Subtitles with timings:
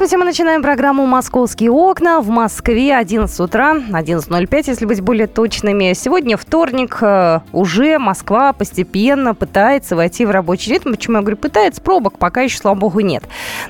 [0.00, 2.22] Здравствуйте, мы начинаем программу «Московские окна».
[2.22, 5.92] В Москве 11 утра, 11.05, если быть более точными.
[5.92, 10.92] Сегодня вторник, э, уже Москва постепенно пытается войти в рабочий ритм.
[10.92, 11.82] Почему я говорю пытается?
[11.82, 13.24] Пробок пока еще, слава богу, нет.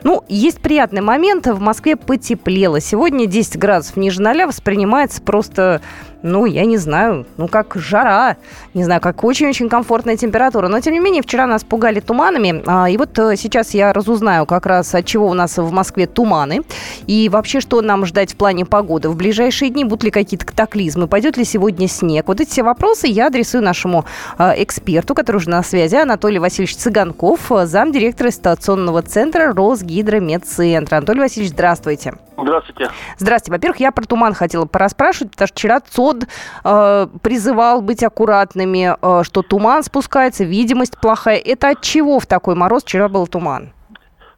[0.05, 1.49] Ну, есть приятный момент.
[1.49, 2.79] В Москве потеплело.
[2.79, 5.81] Сегодня 10 градусов ниже ноля воспринимается просто
[6.23, 8.37] ну, я не знаю, ну, как жара,
[8.75, 10.69] не знаю, как очень-очень комфортная температура.
[10.69, 14.47] Но, тем не менее, вчера нас пугали туманами, а, и вот э, сейчас я разузнаю
[14.47, 16.63] как раз, от чего у нас в Москве туманы,
[17.07, 19.09] и вообще, что нам ждать в плане погоды.
[19.09, 22.29] В ближайшие дни будут ли какие-то катаклизмы, пойдет ли сегодня снег.
[22.29, 24.05] Вот эти все вопросы я адресую нашему
[24.39, 30.99] э, эксперту, который уже на связи, Анатолий Васильевич Цыганков, замдиректора ситуационного центра Росгидромедцентра.
[30.99, 32.15] Анатолий Васильевич, здравствуйте.
[32.43, 32.91] Здравствуйте.
[33.19, 33.53] Здравствуйте.
[33.53, 35.81] Во-первых, я про туман хотела пораспрашивать, потому что вчера
[36.11, 36.29] ЦОД
[36.65, 41.39] э, призывал быть аккуратными, э, что туман спускается, видимость плохая.
[41.39, 43.73] Это от чего в такой мороз вчера был туман?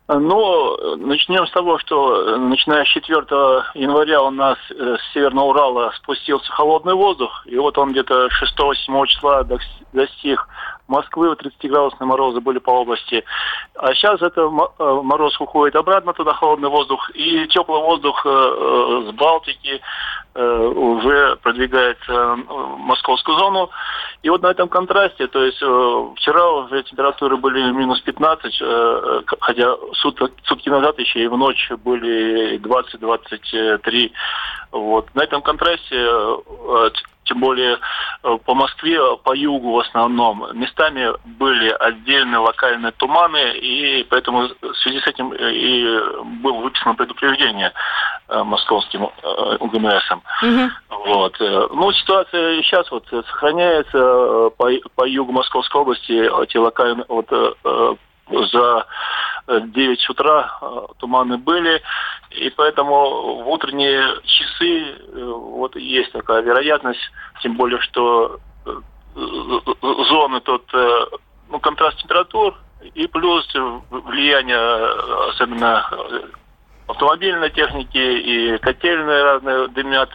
[0.09, 3.19] Ну, начнем с того, что начиная с 4
[3.75, 9.07] января у нас э, с Северного Урала спустился холодный воздух, и вот он где-то 6-7
[9.07, 9.47] числа
[9.92, 10.47] достиг
[10.92, 13.25] Москвы 30-градусные морозы были по области.
[13.77, 19.09] А сейчас это э, мороз уходит обратно туда, холодный воздух, и теплый воздух э, э,
[19.09, 19.81] с Балтики
[20.34, 23.70] уже продвигается в московскую зону.
[24.22, 28.62] И вот на этом контрасте, то есть вчера уже температуры были минус 15,
[29.41, 34.12] хотя сутки, сутки назад еще и в ночь были 20-23.
[34.72, 35.14] Вот.
[35.14, 35.97] На этом контрасте
[37.33, 37.78] тем более
[38.22, 44.77] э, по Москве, по югу в основном, местами были отдельные локальные туманы, и поэтому в
[44.77, 45.98] связи с этим э, и
[46.42, 47.72] было выписано предупреждение
[48.28, 49.08] э, московским
[49.61, 50.22] УГМСом.
[50.42, 50.70] Угу.
[51.06, 51.41] Вот.
[51.41, 57.28] Ну, ситуация сейчас вот сохраняется по, по югу Московской области, эти локальные, вот,
[58.52, 58.86] за
[59.47, 60.58] 9 утра
[60.98, 61.83] туманы были,
[62.30, 67.01] и поэтому в утренние часы э, вот есть такая вероятность,
[67.42, 68.70] тем более, что э,
[69.14, 71.07] зоны тут, э,
[71.51, 72.55] ну, контраст температур
[72.95, 73.47] и плюс
[73.91, 74.58] влияние,
[75.31, 75.86] особенно
[76.89, 80.11] автомобильной техники и котельные разные дымят,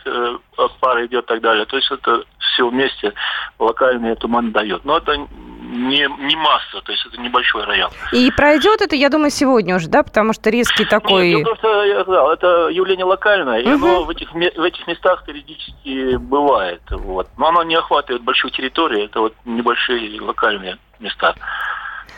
[0.82, 1.66] пары идет и так далее.
[1.66, 3.14] То есть это все вместе
[3.58, 4.84] локальные туман дает.
[4.84, 5.28] Но это
[5.68, 7.92] не, не масса, то есть это небольшой район.
[8.12, 11.36] И пройдет это, я думаю, сегодня уже, да, потому что резкий такой...
[11.36, 13.70] Нет, просто, я сказал, это явление локальное, угу.
[13.70, 16.82] и оно в этих, в этих местах периодически бывает.
[16.90, 17.28] Вот.
[17.38, 21.36] Но оно не охватывает большую территорию, это вот небольшие локальные места.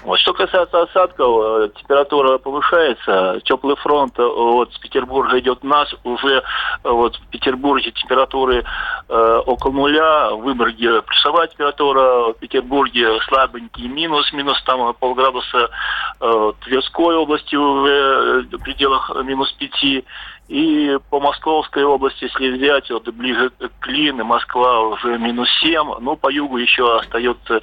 [0.03, 0.19] Вот.
[0.19, 3.41] Что касается осадков, э, температура повышается.
[3.43, 5.93] Теплый фронт э, вот, с Петербурга идет нас.
[6.03, 6.41] Уже э,
[6.89, 8.63] вот, в Петербурге температуры
[9.09, 10.31] э, около нуля.
[10.31, 12.31] В Выборге плюсовая температура.
[12.31, 15.69] В Петербурге слабенький минус, минус там полградуса.
[16.21, 20.05] Э, в Тверской области уже в пределах минус пяти.
[20.49, 26.15] И по Московской области, если взять, вот ближе к Клин, Москва уже минус 7, ну,
[26.15, 27.61] по югу еще остается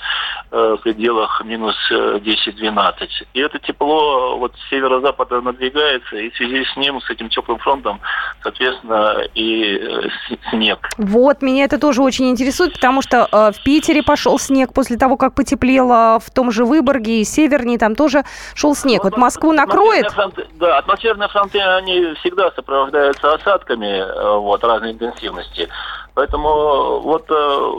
[0.52, 2.94] э, в пределах минус 10-12.
[3.00, 7.28] Э, и это тепло вот с северо-запада надвигается, и в связи с ним, с этим
[7.28, 8.00] теплым фронтом,
[8.44, 10.08] соответственно, и э,
[10.50, 10.88] снег.
[10.96, 15.16] Вот, меня это тоже очень интересует, потому что э, в Питере пошел снег после того,
[15.16, 18.22] как потеплело, в том же Выборге и севернее там тоже
[18.54, 19.02] шел снег.
[19.02, 20.12] Вот, вот Москву накроет?
[20.12, 25.68] Фронты, да, атмосферные фронты, они всегда сопровождаются сопровождаются осадками э, вот, разной интенсивности.
[26.14, 27.72] Поэтому вот э,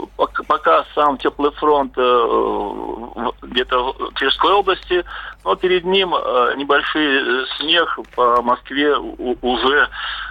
[0.48, 5.04] пока сам теплый фронт э, где-то в Тверской области,
[5.44, 6.10] но перед ним
[6.58, 9.90] небольшой снег по Москве уже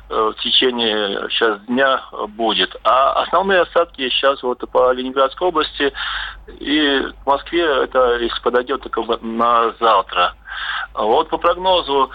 [0.09, 2.77] в течение сейчас дня будет.
[2.85, 5.93] А основные осадки сейчас вот по Ленинградской области
[6.61, 10.35] и в Москве это если подойдет только на завтра.
[10.95, 12.11] Вот по прогнозу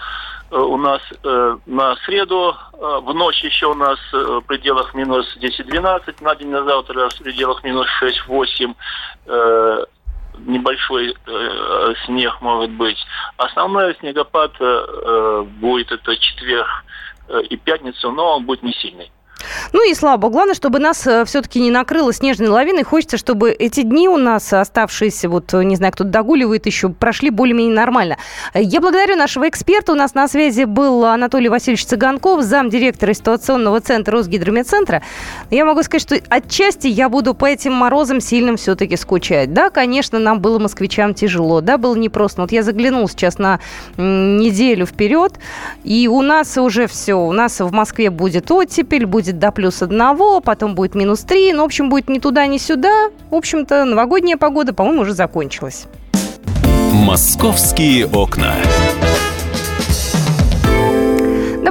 [0.56, 5.26] у нас э, на среду, э, в ночь еще у нас э, в пределах минус
[5.40, 8.74] 10-12, на день на завтра в пределах минус 6-8,
[9.26, 9.84] э,
[10.38, 12.98] небольшой э, снег может быть.
[13.38, 16.68] Основной снегопад э, будет это четверг
[17.28, 19.10] э, и пятницу, но он будет не сильный.
[19.72, 20.28] Ну и слабо.
[20.28, 22.82] Главное, чтобы нас э, все-таки не накрыло снежной лавиной.
[22.82, 27.74] Хочется, чтобы эти дни у нас оставшиеся, вот, не знаю, кто-то догуливает еще, прошли более-менее
[27.74, 28.16] нормально.
[28.54, 29.92] Я благодарю нашего эксперта.
[29.92, 35.02] У нас на связи был Анатолий Васильевич Цыганков, замдиректора ситуационного центра Росгидромедцентра.
[35.50, 39.52] Я могу сказать, что отчасти я буду по этим морозам сильным все-таки скучать.
[39.52, 42.42] Да, конечно, нам было москвичам тяжело, да, было непросто.
[42.42, 43.60] Вот я заглянул сейчас на
[43.96, 45.34] неделю вперед,
[45.84, 47.14] и у нас уже все.
[47.14, 51.52] У нас в Москве будет оттепель, будет до плюс одного, потом будет минус три.
[51.52, 53.10] Ну, в общем, будет ни туда, ни сюда.
[53.30, 55.86] В общем-то, новогодняя погода, по-моему, уже закончилась.
[56.92, 58.54] «Московские окна».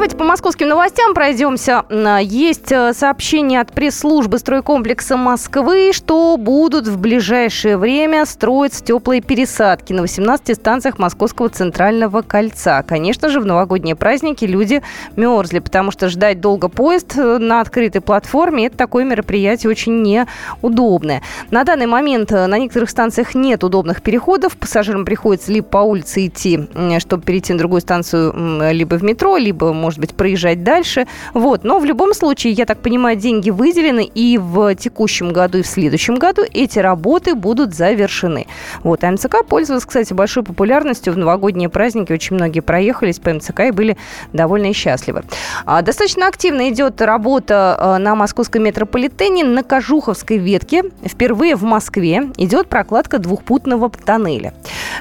[0.02, 1.86] Давайте по московским новостям пройдемся.
[2.24, 9.94] Есть э, сообщение от пресс-службы стройкомплекса Москвы, что будут в ближайшее время строить теплые пересадки
[9.94, 12.82] на 18 станциях Московского центрального кольца.
[12.82, 14.82] Конечно же, в новогодние праздники люди
[15.16, 21.22] мерзли, потому что ждать долго поезд э, на открытой платформе– это такое мероприятие очень неудобное.
[21.52, 24.58] На данный момент э, на некоторых станциях нет удобных переходов.
[24.58, 26.68] Пассажирам приходится либо по улице идти,
[26.98, 31.08] чтобы перейти на другую станцию, либо в метро, либо может быть, проезжать дальше.
[31.34, 31.64] Вот.
[31.64, 35.68] Но в любом случае, я так понимаю, деньги выделены, и в текущем году, и в
[35.68, 38.48] следующем году эти работы будут завершены.
[38.84, 39.04] Вот.
[39.04, 42.12] А МЦК пользовалась, кстати, большой популярностью в новогодние праздники.
[42.12, 43.98] Очень многие проехались по МЦК и были
[44.34, 45.24] довольно счастливы.
[45.66, 50.84] А, достаточно активно идет работа а, на московском метрополитене на Кожуховской ветке.
[51.06, 54.54] Впервые в Москве идет прокладка двухпутного тоннеля.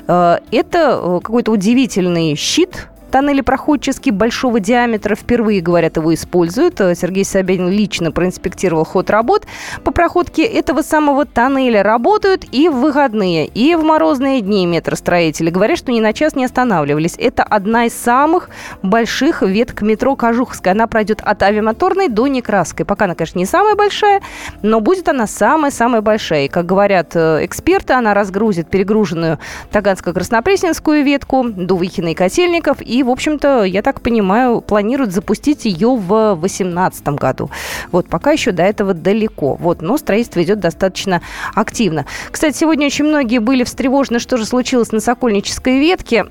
[0.06, 6.78] А, это э, какой-то удивительный щит, Тоннели проходчески большого диаметра впервые, говорят, его используют.
[6.78, 9.46] Сергей Собянин лично проинспектировал ход работ.
[9.84, 15.50] По проходке этого самого тоннеля работают и в выходные, и в морозные дни метростроители.
[15.50, 17.14] Говорят, что ни на час не останавливались.
[17.18, 18.48] Это одна из самых
[18.82, 20.72] больших веток метро Кожуховская.
[20.72, 22.86] Она пройдет от авиамоторной до Некраской.
[22.86, 24.22] Пока она, конечно, не самая большая,
[24.62, 26.44] но будет она самая-самая большая.
[26.44, 29.38] И, как говорят э, эксперты, она разгрузит перегруженную
[29.72, 36.36] Таганско-Краснопресненскую ветку, Дувыхина и Котельников и в общем-то, я так понимаю, планируют запустить ее в
[36.36, 37.50] 2018 году.
[37.92, 39.54] Вот, пока еще до этого далеко.
[39.54, 41.22] Вот, но строительство идет достаточно
[41.54, 42.06] активно.
[42.30, 46.26] Кстати, сегодня очень многие были встревожены, что же случилось на Сокольнической ветке.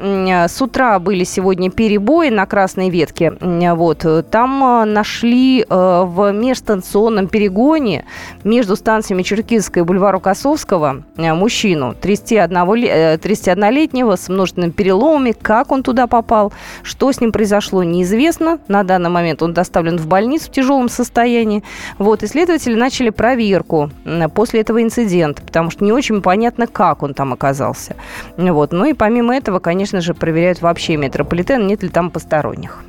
[0.47, 3.33] С утра были сегодня перебои на Красной ветке.
[3.39, 8.05] Вот, там э, нашли э, в межстанционном перегоне
[8.43, 15.35] между станциями Черкизская и бульвара Косовского э, мужчину 31-летнего с множественными переломами.
[15.39, 16.51] Как он туда попал?
[16.83, 18.59] Что с ним произошло, неизвестно.
[18.67, 21.63] На данный момент он доставлен в больницу в тяжелом состоянии.
[21.97, 23.91] Вот, исследователи начали проверку
[24.33, 27.95] после этого инцидента, потому что не очень понятно, как он там оказался.
[28.37, 28.71] Вот.
[28.71, 32.83] Ну и помимо этого, конечно же, проверяют вообще метрополитен, нет ли там посторонних.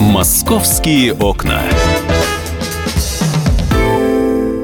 [0.00, 1.60] «Московские окна».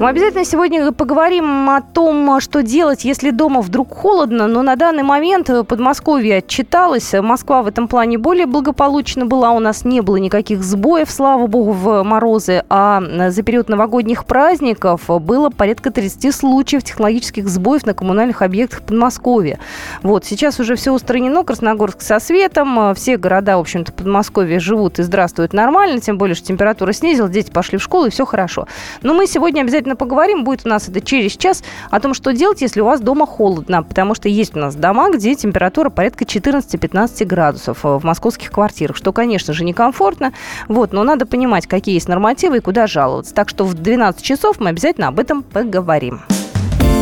[0.00, 5.02] Мы обязательно сегодня поговорим о том, что делать, если дома вдруг холодно, но на данный
[5.02, 7.12] момент Подмосковье отчиталось.
[7.12, 11.72] Москва в этом плане более благополучно была, у нас не было никаких сбоев, слава богу,
[11.72, 18.40] в морозы, а за период новогодних праздников было порядка 30 случаев технологических сбоев на коммунальных
[18.40, 19.58] объектах Подмосковья.
[20.02, 25.02] Вот, сейчас уже все устранено, Красногорск со светом, все города, в общем-то, Подмосковья живут и
[25.02, 28.66] здравствуют нормально, тем более, что температура снизилась, дети пошли в школу, и все хорошо.
[29.02, 30.44] Но мы сегодня обязательно обязательно поговорим.
[30.44, 33.82] Будет у нас это через час о том, что делать, если у вас дома холодно.
[33.82, 38.96] Потому что есть у нас дома, где температура порядка 14-15 градусов э, в московских квартирах,
[38.96, 40.32] что, конечно же, некомфортно.
[40.68, 43.34] Вот, но надо понимать, какие есть нормативы и куда жаловаться.
[43.34, 46.20] Так что в 12 часов мы обязательно об этом поговорим.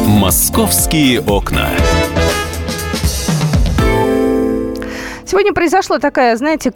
[0.07, 1.69] «Московские окна».
[5.27, 6.73] Сегодня произошла такая, знаете,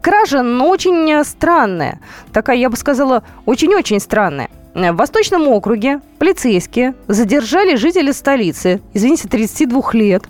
[0.00, 1.98] кража, но очень странная.
[2.32, 4.48] Такая, я бы сказала, очень-очень странная.
[4.76, 10.24] В Восточном округе полицейские задержали жителя столицы, извините, 32 лет,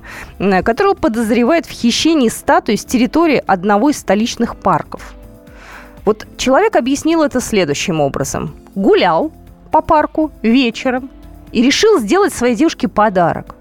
[0.65, 5.15] которого подозревают в хищении статуи с территории одного из столичных парков.
[6.05, 8.55] Вот человек объяснил это следующим образом.
[8.77, 9.33] Гулял
[9.73, 11.11] по парку вечером
[11.51, 13.57] и решил сделать своей девушке подарок.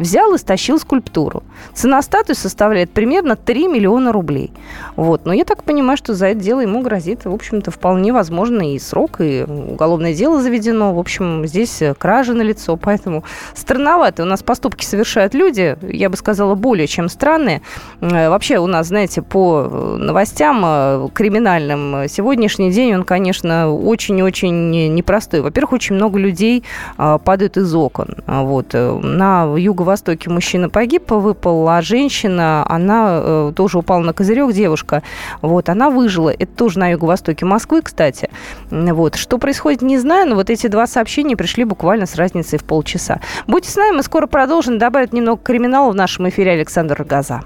[0.00, 1.42] Взял и стащил скульптуру.
[1.74, 4.50] Цена статуи составляет примерно 3 миллиона рублей.
[4.96, 5.26] Вот.
[5.26, 8.78] Но я так понимаю, что за это дело ему грозит, в общем-то, вполне возможно и
[8.78, 10.94] срок, и уголовное дело заведено.
[10.94, 14.22] В общем, здесь кража на лицо, поэтому странновато.
[14.22, 17.60] У нас поступки совершают люди, я бы сказала, более чем странные.
[18.00, 19.64] Э, вообще у нас, знаете, по
[19.98, 25.42] новостям э, криминальным сегодняшний день, он, конечно, очень-очень непростой.
[25.42, 26.64] Во-первых, очень много людей
[26.96, 28.16] э, падают из окон.
[28.26, 28.72] Вот.
[28.72, 35.02] На юго юго-востоке мужчина погиб, выпал, а женщина, она э, тоже упала на козырек, девушка.
[35.42, 36.30] Вот, она выжила.
[36.30, 38.30] Это тоже на юго-востоке Москвы, кстати.
[38.70, 39.16] Вот.
[39.16, 43.20] Что происходит, не знаю, но вот эти два сообщения пришли буквально с разницей в полчаса.
[43.46, 44.78] Будьте с нами, мы скоро продолжим.
[44.78, 47.42] Добавит немного криминала в нашем эфире Александр Рогоза.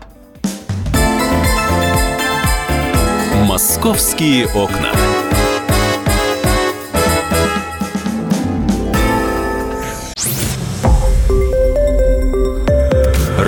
[3.46, 4.90] «Московские окна».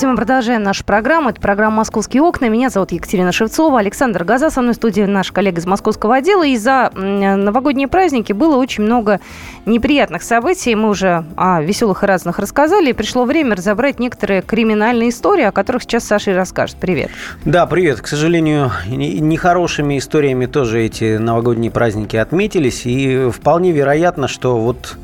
[0.00, 1.28] Здравствуйте, мы продолжаем нашу программу.
[1.28, 2.48] Это программа «Московские окна».
[2.48, 3.80] Меня зовут Екатерина Шевцова.
[3.80, 6.46] Александр Газа со мной в студии, наш коллега из московского отдела.
[6.46, 9.20] И за новогодние праздники было очень много
[9.66, 10.74] неприятных событий.
[10.74, 12.88] Мы уже о веселых и разных рассказали.
[12.88, 16.78] И пришло время разобрать некоторые криминальные истории, о которых сейчас Саша и расскажет.
[16.80, 17.10] Привет.
[17.44, 18.00] Да, привет.
[18.00, 22.86] К сожалению, нехорошими историями тоже эти новогодние праздники отметились.
[22.86, 24.96] И вполне вероятно, что вот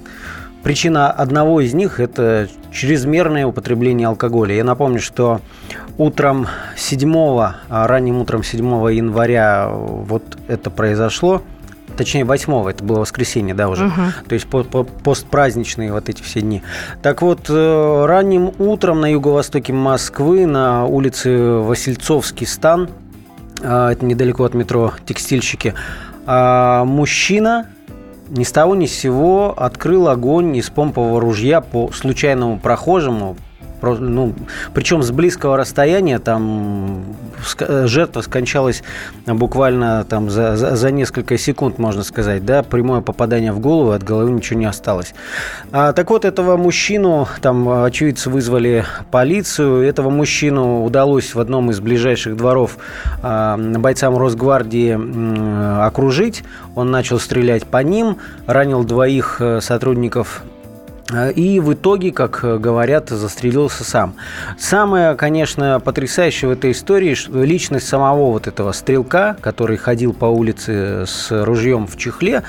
[0.67, 4.53] Причина одного из них– это чрезмерное употребление алкоголя.
[4.53, 5.41] Я напомню, что
[5.97, 11.41] утром 7, а ранним утром 7 января вот это произошло.
[11.97, 13.87] Точнее, 8 это было воскресенье, да, уже.
[13.87, 14.03] Угу.
[14.29, 16.65] То есть по -по постпраздничные вот эти все дни.
[17.01, 22.89] Так вот, э, ранним утром на юго-востоке Москвы, на улице Васильцовский стан,
[23.63, 25.75] э, это недалеко от метро Текстильщики,
[26.27, 27.69] а, мужчина
[28.29, 33.37] ни с того ни с сего открыл огонь из помпового ружья по случайному прохожему,
[33.83, 34.35] ну,
[34.75, 37.05] причем с близкого расстояния там
[37.59, 38.83] жертва скончалась
[39.27, 44.03] буквально там за, за, за несколько секунд, можно сказать, да, прямое попадание в голову, от
[44.03, 45.15] головы ничего не осталось.
[45.73, 51.81] А, так вот, этого мужчину, там очевидцы вызвали полицию, этого мужчину удалось в одном из
[51.81, 52.79] ближайших дворов
[53.23, 60.43] а, бойцам Росгвардии а, окружить, он начал стрелять по ним, ранил двоих э, сотрудников
[61.37, 64.15] и в итоге, как говорят, застрелился сам.
[64.59, 70.25] Самое, конечно, потрясающее в этой истории, что личность самого вот этого стрелка, который ходил по
[70.25, 72.43] улице с ружьем в чехле,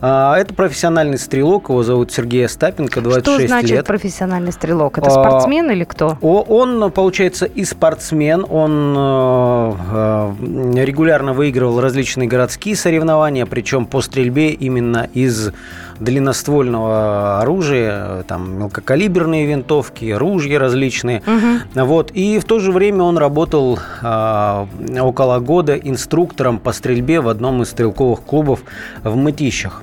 [0.00, 3.40] э, это профессиональный стрелок, его зовут Сергей Остапенко, 26 лет.
[3.40, 3.86] Что значит лет.
[3.86, 4.98] профессиональный стрелок?
[4.98, 6.16] Это а, спортсмен или кто?
[6.20, 10.32] Он, получается, и спортсмен, он э,
[10.84, 15.50] регулярно выигрывал различные городские соревнования, причем по стрельбе именно из
[16.00, 21.22] длинноствольного оружия, там мелкокалиберные винтовки, ружья различные.
[21.26, 21.84] Угу.
[21.84, 22.10] Вот.
[22.12, 24.66] И в то же время он работал э,
[25.00, 28.60] около года инструктором по стрельбе в одном из стрелковых клубов
[29.02, 29.82] в Мытищах.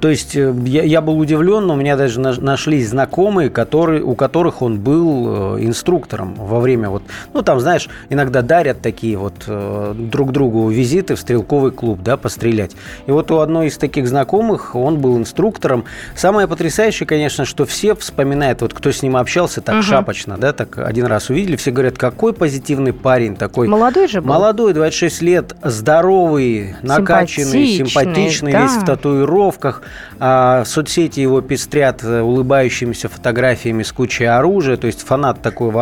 [0.00, 4.14] То есть э, я, я был удивлен, но у меня даже нашлись знакомые, которые, у
[4.14, 7.02] которых он был э, инструктором во время вот,
[7.32, 12.16] ну там, знаешь, иногда дарят такие вот э, друг другу визиты в стрелковый клуб, да,
[12.16, 12.72] пострелять.
[13.06, 15.84] И вот у одной из таких знакомых он был инструктором.
[16.14, 19.82] Самое потрясающее, конечно, что все вспоминают, вот кто с ним общался так угу.
[19.82, 23.66] шапочно, да, так один раз увидели, все говорят, какой позитивный парень такой.
[23.66, 24.28] Молодой же был.
[24.28, 28.62] Молодой, 26 лет, здоровый, накачанный, симпатичный, симпатичный да.
[28.62, 29.82] весь в татуировках фотографиях.
[30.20, 35.72] А соцсети его пестрят э, улыбающимися фотографиями с кучей оружия, то есть фанат такой,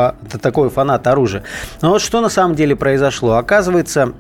[0.41, 1.43] такой фанат оружия.
[1.81, 3.37] Но вот что на самом деле произошло?
[3.37, 4.13] Оказывается,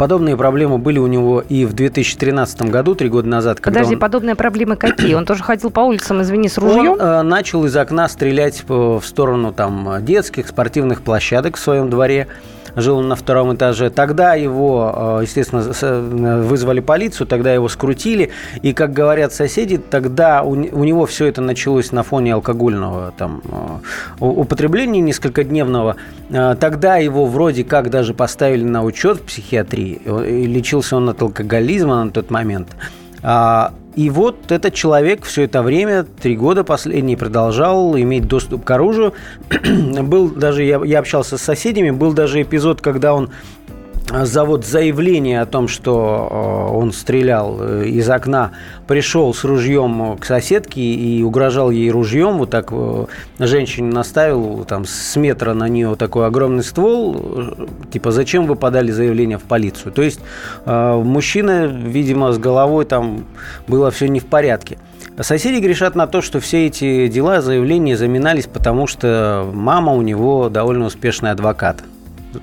[0.00, 3.60] Подобные проблемы были у него и в 2013 году, три года назад.
[3.62, 4.00] Подожди, он...
[4.00, 5.14] подобные проблемы какие?
[5.14, 6.94] Он тоже ходил по улицам, извини, с ружьем?
[6.94, 12.26] Он э, начал из окна стрелять в сторону там, детских спортивных площадок в своем дворе
[12.76, 13.90] жил он на втором этаже.
[13.90, 18.30] Тогда его, э, естественно, э, вызвали полицию, тогда его скрутили.
[18.62, 23.42] И, как говорят соседи, тогда у, него все это началось на фоне алкогольного там,
[24.20, 25.96] э, употребления несколькодневного.
[26.30, 30.00] Тогда его вроде как даже поставили на учет в психиатрии.
[30.26, 32.68] И лечился он от алкоголизма на тот момент.
[33.96, 39.14] И вот этот человек все это время, три года последние, продолжал иметь доступ к оружию.
[40.02, 43.30] был даже, я, я общался с соседями, был даже эпизод, когда он
[44.08, 48.52] за вот заявление о том, что он стрелял из окна,
[48.86, 52.72] пришел с ружьем к соседке и угрожал ей ружьем, вот так
[53.38, 57.56] женщине наставил там с метра на нее такой огромный ствол,
[57.92, 59.90] типа зачем вы подали заявление в полицию?
[59.92, 60.20] То есть
[60.64, 63.24] мужчина, видимо, с головой там
[63.66, 64.78] было все не в порядке.
[65.18, 70.48] Соседи грешат на то, что все эти дела, заявления заминались, потому что мама у него
[70.48, 71.82] довольно успешный адвокат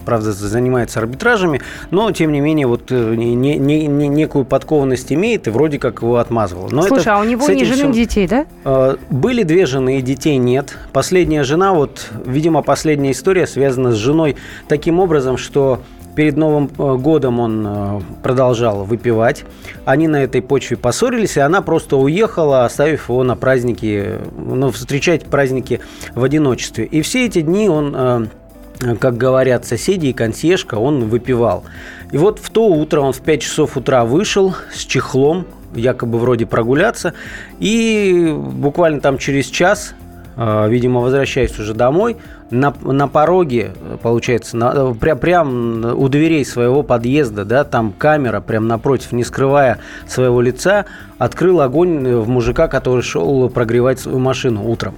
[0.06, 5.48] правда, занимается арбитражами, но, тем не менее, вот э, не, не, не, некую подкованность имеет
[5.48, 6.70] и вроде как его отмазывал.
[6.70, 7.92] Но Слушай, это, а у него не жены, всем...
[7.92, 8.46] детей, да?
[8.66, 10.78] Э, были две жены, и детей нет.
[10.92, 14.36] Последняя жена, вот, видимо, последняя история связана с женой
[14.68, 15.82] таким образом, что
[16.16, 19.46] Перед Новым э, годом он э, продолжал выпивать.
[19.86, 25.26] Они на этой почве поссорились, и она просто уехала, оставив его на праздники, ну, встречать
[25.26, 25.80] праздники
[26.14, 26.86] в одиночестве.
[26.86, 28.30] И все эти дни он
[29.00, 31.64] как говорят соседи и консьержка, он выпивал.
[32.12, 36.46] И вот в то утро он в 5 часов утра вышел с чехлом, якобы вроде
[36.46, 37.14] прогуляться,
[37.60, 39.96] и буквально там через час
[40.36, 42.18] Э, видимо, возвращаясь уже домой,
[42.50, 48.68] на, на пороге, получается, на, прям, прям у дверей своего подъезда, да, там камера прям
[48.68, 50.86] напротив, не скрывая своего лица,
[51.18, 54.96] открыл огонь в мужика, который шел прогревать свою машину утром.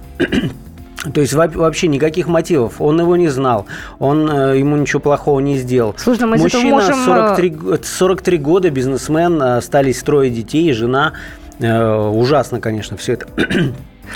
[1.12, 2.80] То есть вообще никаких мотивов.
[2.80, 3.66] Он его не знал.
[3.98, 5.94] Он э, ему ничего плохого не сделал.
[5.98, 7.04] Слушай, мы Мужчина можем...
[7.04, 11.12] 43, 43 года, бизнесмен, остались трое детей, жена.
[11.60, 13.26] Э, ужасно, конечно, все это.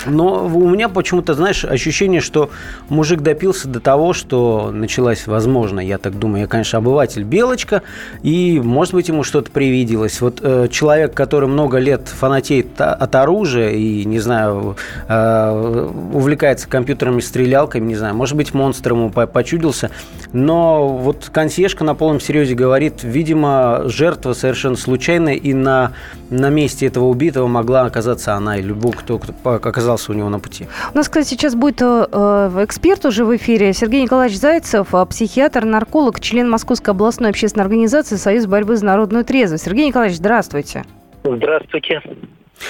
[0.05, 2.49] Но у меня почему-то, знаешь, ощущение, что
[2.89, 7.83] мужик допился до того, что началась, возможно, я так думаю, я, конечно, обыватель Белочка,
[8.23, 10.21] и, может быть, ему что-то привиделось.
[10.21, 17.21] Вот э, человек, который много лет фанатеет от оружия и, не знаю, э, увлекается компьютерными
[17.21, 19.91] стрелялками, не знаю, может быть, монстр ему почудился,
[20.33, 25.93] но вот консьержка на полном серьезе говорит, видимо, жертва совершенно случайная, и на,
[26.29, 29.80] на месте этого убитого могла оказаться она, или любой, кто, кто оказался
[30.11, 30.67] у него на пути.
[30.93, 33.73] У нас, кстати, сейчас будет э, э, эксперт уже в эфире.
[33.73, 39.25] Сергей Николаевич Зайцев, э, психиатр, нарколог, член Московской областной общественной организации «Союз борьбы за народную
[39.25, 39.65] трезвость».
[39.65, 40.83] Сергей Николаевич, здравствуйте.
[41.23, 42.01] Здравствуйте.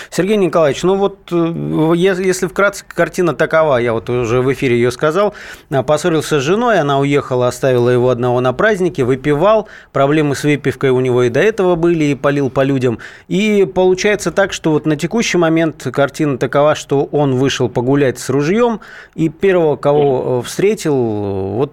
[0.09, 4.91] Сергей Николаевич, ну вот э, если вкратце картина такова, я вот уже в эфире ее
[4.91, 5.33] сказал,
[5.69, 10.91] а, поссорился с женой, она уехала, оставила его одного на празднике, выпивал, проблемы с выпивкой
[10.91, 12.99] у него и до этого были, и полил по людям.
[13.27, 18.29] И получается так, что вот на текущий момент картина такова, что он вышел погулять с
[18.29, 18.81] ружьем,
[19.15, 21.71] и первого, кого э, встретил, вот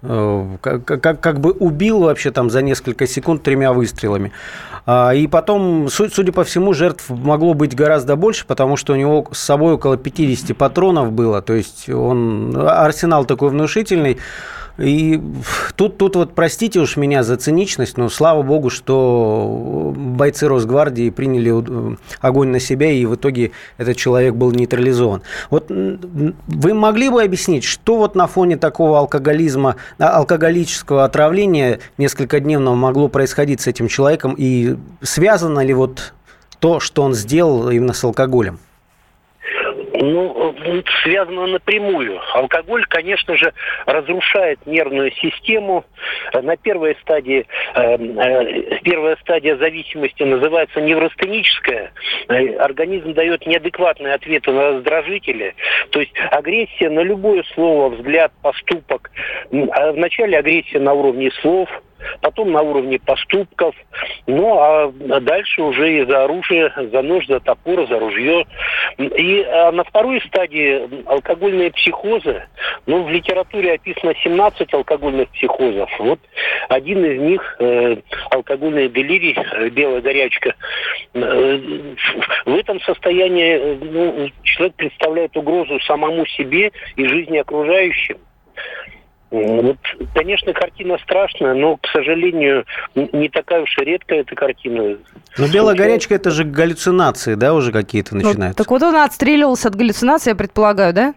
[0.00, 4.32] как, как, как бы убил вообще там за несколько секунд тремя выстрелами.
[4.86, 9.26] А, и потом, судя по всему, жертв могло быть гораздо больше, потому что у него
[9.32, 11.42] с собой около 50 патронов было.
[11.42, 14.18] То есть он арсенал такой внушительный.
[14.78, 15.20] И
[15.76, 21.96] тут, тут вот простите уж меня за циничность, но слава богу, что бойцы Росгвардии приняли
[22.20, 25.22] огонь на себя, и в итоге этот человек был нейтрализован.
[25.50, 32.38] Вот вы могли бы объяснить, что вот на фоне такого алкоголизма, а, алкоголического отравления несколько
[32.38, 36.14] дневного могло происходить с этим человеком, и связано ли вот
[36.60, 38.60] то, что он сделал именно с алкоголем?
[40.00, 40.54] Ну,
[41.02, 42.20] связано напрямую.
[42.32, 43.52] Алкоголь, конечно же,
[43.84, 45.84] разрушает нервную систему.
[46.32, 51.92] На первой стадии, э, э, первая стадия зависимости называется невростеническая.
[52.28, 55.56] Э, организм дает неадекватные ответы на раздражители.
[55.90, 59.10] То есть агрессия на любое слово, взгляд, поступок.
[59.72, 61.68] А вначале агрессия на уровне слов–
[62.20, 63.74] потом на уровне поступков,
[64.26, 68.46] ну а дальше уже и за оружие, за нож, за топор, за ружье.
[68.98, 72.44] И а на второй стадии алкогольные психозы,
[72.86, 75.90] ну в литературе описано 17 алкогольных психозов.
[75.98, 76.20] Вот
[76.68, 77.96] один из них, э,
[78.30, 80.54] алкогольный делирий, э, белая горячка,
[81.14, 81.58] э,
[82.44, 88.18] в этом состоянии э, ну, человек представляет угрозу самому себе и жизни окружающим.
[89.30, 89.76] Вот,
[90.14, 92.64] конечно, картина страшная, но, к сожалению,
[92.94, 94.96] не такая уж и редкая эта картина.
[95.36, 98.58] Но белая горячка это же галлюцинации, да, уже какие-то ну, начинаются.
[98.58, 101.14] Ну, так вот он отстреливался от галлюцинаций, я предполагаю, да?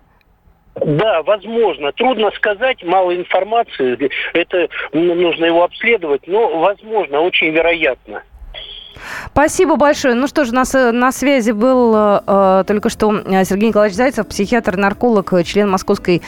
[0.75, 1.91] Да, возможно.
[1.93, 4.09] Трудно сказать, мало информации.
[4.33, 8.23] Это нужно его обследовать, но возможно, очень вероятно.
[9.31, 10.13] Спасибо большое.
[10.15, 13.69] Ну что ж, у нас э, на связи был э, э, только что э, Сергей
[13.69, 16.21] Николаевич Зайцев, психиатр, нарколог, член Московской э,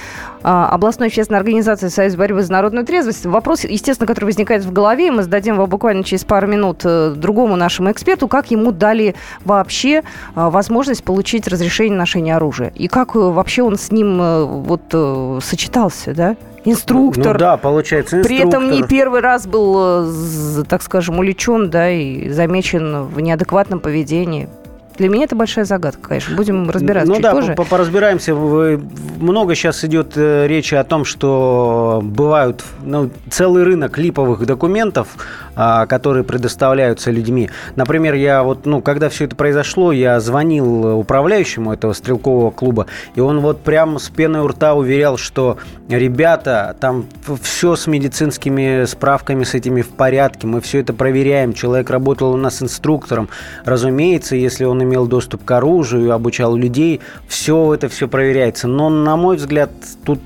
[0.43, 3.26] областной общественной организации «Союз борьбы за народную трезвость».
[3.26, 7.91] Вопрос, естественно, который возникает в голове, мы зададим его буквально через пару минут другому нашему
[7.91, 10.02] эксперту, как ему дали вообще э,
[10.36, 12.71] возможность получить разрешение ношения оружия.
[12.76, 16.36] И как вообще он с ним э, вот э, сочетался, да?
[16.65, 17.34] Инструктор.
[17.34, 18.38] Ну да, получается инструктор.
[18.38, 23.80] При этом не первый раз был, э, так скажем, увлечен, да, и замечен в неадекватном
[23.80, 24.49] поведении.
[24.97, 26.36] Для меня это большая загадка, конечно.
[26.36, 27.49] Будем разбираться ну, чуть да, позже.
[27.49, 28.36] Ну да, поразбираемся.
[28.36, 35.08] Много сейчас идет э, речи о том, что бывают ну, целый рынок липовых документов,
[35.56, 37.50] которые предоставляются людьми.
[37.76, 43.20] Например, я вот, ну, когда все это произошло, я звонил управляющему этого стрелкового клуба, и
[43.20, 45.58] он вот прям с пеной у рта уверял, что
[45.89, 47.06] ребята, там
[47.42, 51.54] все с медицинскими справками, с этими в порядке, мы все это проверяем.
[51.54, 53.30] Человек работал у нас инструктором.
[53.66, 58.68] Разумеется, если он имел доступ к оружию, обучал людей, все это все проверяется.
[58.68, 59.72] Но, на мой взгляд,
[60.06, 60.22] тут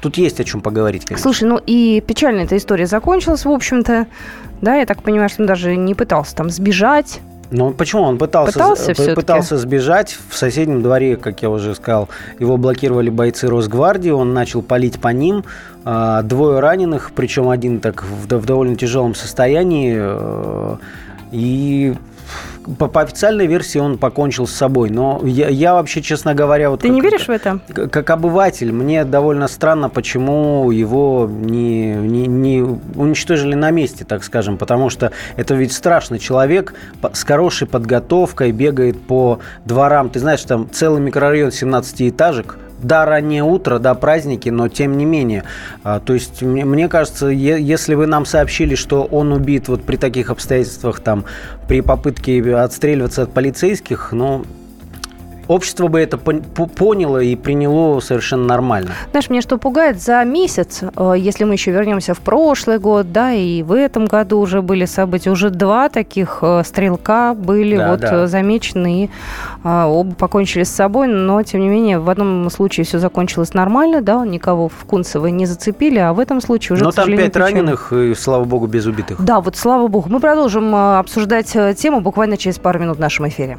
[0.00, 1.22] Тут есть о чем поговорить, конечно.
[1.22, 4.06] Слушай, ну и печально эта история закончилась, в общем-то.
[4.60, 7.20] Да, я так понимаю, что он даже не пытался там сбежать.
[7.52, 8.02] Ну, почему?
[8.02, 10.16] Он пытался, пытался, пытался сбежать.
[10.30, 14.10] В соседнем дворе, как я уже сказал, его блокировали бойцы Росгвардии.
[14.10, 15.44] Он начал палить по ним.
[15.84, 19.96] А, двое раненых, причем один так в довольно тяжелом состоянии.
[19.98, 20.76] Э,
[21.30, 21.94] и
[22.78, 24.90] по, по официальной версии он покончил с собой.
[24.90, 27.60] Но я, я вообще, честно говоря, вот ты как, не веришь в это?
[27.72, 34.24] Как, как обыватель, мне довольно странно, почему его не, не, не уничтожили на месте, так
[34.24, 36.74] скажем, потому что это ведь страшный человек
[37.12, 40.10] с хорошей подготовкой бегает по дворам.
[40.10, 45.04] Ты знаешь, там целый микрорайон 17 этажек, да, раннее утро, да, праздники, но тем не
[45.04, 45.44] менее.
[45.84, 49.96] А, то есть, мне, мне кажется, если вы нам сообщили, что он убит вот при
[49.96, 51.24] таких обстоятельствах, там,
[51.68, 54.44] при попытке отстреливаться от полицейских, ну,
[55.48, 58.90] общество бы это поняло и приняло совершенно нормально.
[59.10, 63.32] Знаешь, мне что пугает, за месяц, э, если мы еще вернемся в прошлый год, да,
[63.32, 68.00] и в этом году уже были события, уже два таких э, стрелка были да, вот
[68.00, 68.24] да.
[68.24, 69.10] Э, замечены, и
[69.64, 74.24] оба покончили с собой, но, тем не менее, в одном случае все закончилось нормально, да,
[74.26, 78.14] никого в Кунцево не зацепили, а в этом случае уже, Но там пять раненых, и,
[78.14, 79.22] слава богу, без убитых.
[79.22, 80.08] Да, вот слава богу.
[80.08, 83.58] Мы продолжим обсуждать тему буквально через пару минут в нашем эфире.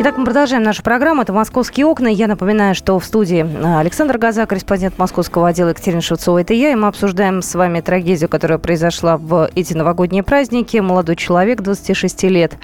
[0.00, 1.22] Итак, мы продолжаем нашу программу.
[1.22, 2.06] Это «Московские окна».
[2.06, 6.38] Я напоминаю, что в студии а, Александр Газа, корреспондент московского отдела Екатерина Шевцова.
[6.38, 6.70] Это я.
[6.70, 10.76] И мы обсуждаем с вами трагедию, которая произошла в эти новогодние праздники.
[10.76, 12.56] Молодой человек, 26 лет,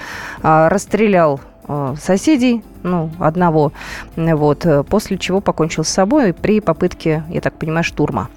[0.44, 3.72] а, расстрелял а, соседей, ну, одного,
[4.14, 8.28] вот, после чего покончил с собой при попытке, я так понимаю, штурма.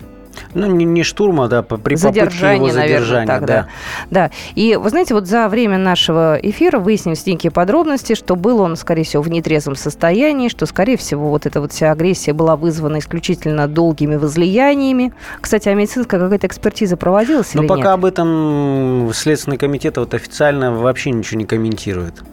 [0.53, 3.67] Ну, не, не штурма, да, при задержание, попытке его задержания, наверное, так, да.
[4.09, 4.27] да.
[4.27, 4.31] Да.
[4.55, 9.03] И вы знаете, вот за время нашего эфира выяснились некие подробности, что был он, скорее
[9.03, 13.67] всего, в нетрезвом состоянии, что, скорее всего, вот эта вот вся агрессия была вызвана исключительно
[13.67, 15.13] долгими возлияниями.
[15.41, 17.87] Кстати, а медицинская какая-то экспертиза проводилась Но или пока нет?
[17.87, 22.23] об этом Следственный комитет вот официально вообще ничего не комментирует.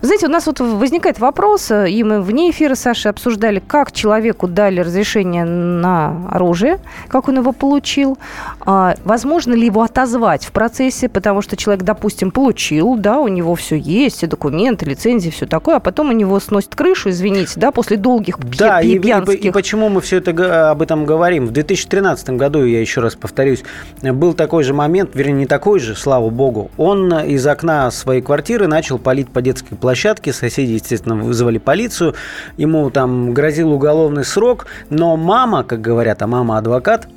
[0.00, 3.92] Вы знаете, у нас вот возникает вопрос, э, и мы вне эфира, Саша, обсуждали, как
[3.92, 8.18] человеку дали разрешение на оружие, как он его получил,
[8.60, 13.54] а, возможно ли его отозвать в процессе, потому что человек, допустим, получил, да, у него
[13.54, 17.70] все есть, и документы, лицензии, все такое, а потом у него сносит крышу, извините, да,
[17.70, 21.46] после долгих да, и, и, и почему мы все это об этом говорим?
[21.46, 23.62] В 2013 году, я еще раз повторюсь,
[24.02, 28.66] был такой же момент, вернее, не такой же, слава богу, он из окна своей квартиры
[28.66, 30.32] начал палить по детской площадке.
[30.32, 32.14] Соседи, естественно, вызвали полицию.
[32.56, 34.66] Ему там грозил уголовный срок.
[34.90, 37.08] Но мама, как говорят, а мама адвокат,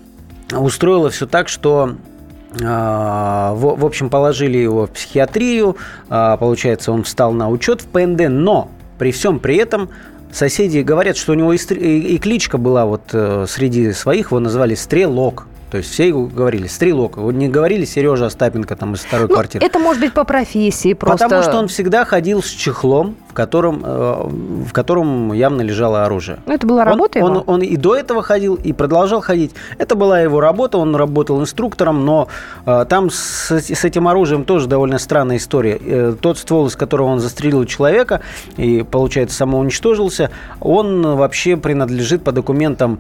[0.52, 1.96] устроила все так, что
[2.64, 5.78] а, в, общем, положили его в психиатрию.
[6.10, 8.30] А, получается, он встал на учет в ПНД.
[8.30, 9.90] Но при всем при этом
[10.32, 15.48] соседи говорят, что у него и, кличка была вот э, среди своих, его назвали Стрелок.
[15.70, 17.18] То есть все говорили «стрелок».
[17.18, 19.66] Вот не говорили Сережа Остапенко там из второй ну, квартиры.
[19.66, 21.26] Это может быть по профессии просто.
[21.26, 24.30] Потому что он всегда ходил с чехлом, в котором, э,
[24.68, 26.40] в котором явно лежало оружие.
[26.46, 27.40] Ну, это была работа он, его?
[27.42, 29.52] Он, он и до этого ходил, и продолжал ходить.
[29.78, 32.30] Это была его работа, он работал инструктором, но
[32.66, 35.78] э, там с, с этим оружием тоже довольно странная история.
[35.82, 38.22] Э, тот ствол, из которого он застрелил человека
[38.56, 43.00] и, получается, самоуничтожился, он вообще принадлежит по документам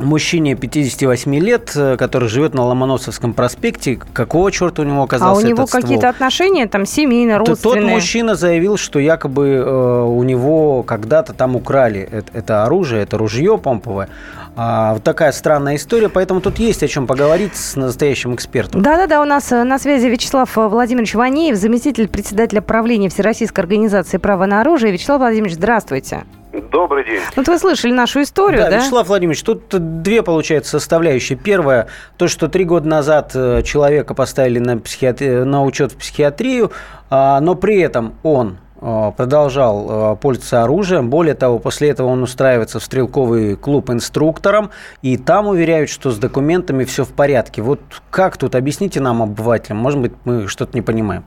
[0.00, 3.98] мужчине 58 лет, э, который живет на Ломоносовском проспекте.
[4.12, 7.82] Какого черта у него оказался А у него какие-то отношения там семейные, родственные?
[7.82, 13.18] Тот мужчина заявил, что якобы э, у него когда-то там украли это, это оружие, это
[13.18, 14.08] ружье помповое.
[14.56, 18.82] А, вот такая странная история, поэтому тут есть о чем поговорить с настоящим экспертом.
[18.82, 24.46] Да-да-да, у нас э, на связи Вячеслав Владимирович Ванеев, заместитель председателя правления Всероссийской организации права
[24.46, 24.92] на оружие.
[24.92, 26.24] Вячеслав Владимирович, здравствуйте.
[26.70, 27.20] Добрый день.
[27.34, 28.70] Вот вы слышали нашу историю, да?
[28.70, 31.36] Да, Вячеслав Владимирович, тут две, получается, составляющие.
[31.36, 35.28] Первое, то, что три года назад э, человека поставили на, психиатри...
[35.44, 36.70] на учет в психиатрию,
[37.10, 41.10] а, но при этом он э, продолжал э, пользоваться оружием.
[41.10, 44.70] Более того, после этого он устраивается в стрелковый клуб инструктором,
[45.02, 47.62] и там уверяют, что с документами все в порядке.
[47.62, 48.54] Вот как тут?
[48.54, 49.78] Объясните нам, обывателям.
[49.78, 51.24] Может быть, мы что-то не понимаем.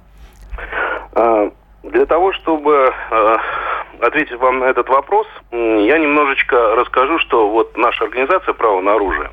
[1.14, 1.50] А,
[1.84, 2.92] Для того, чтобы
[4.02, 9.32] ответить вам на этот вопрос, я немножечко расскажу, что вот наша организация «Право на оружие»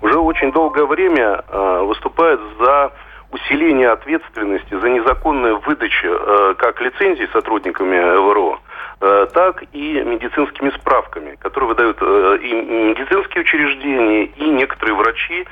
[0.00, 2.92] уже очень долгое время э, выступает за
[3.30, 8.58] усиление ответственности за незаконную выдачу э, как лицензий сотрудниками ВРО,
[9.00, 15.46] э, так и медицинскими справками, которые выдают и медицинские учреждения, и некоторые врачи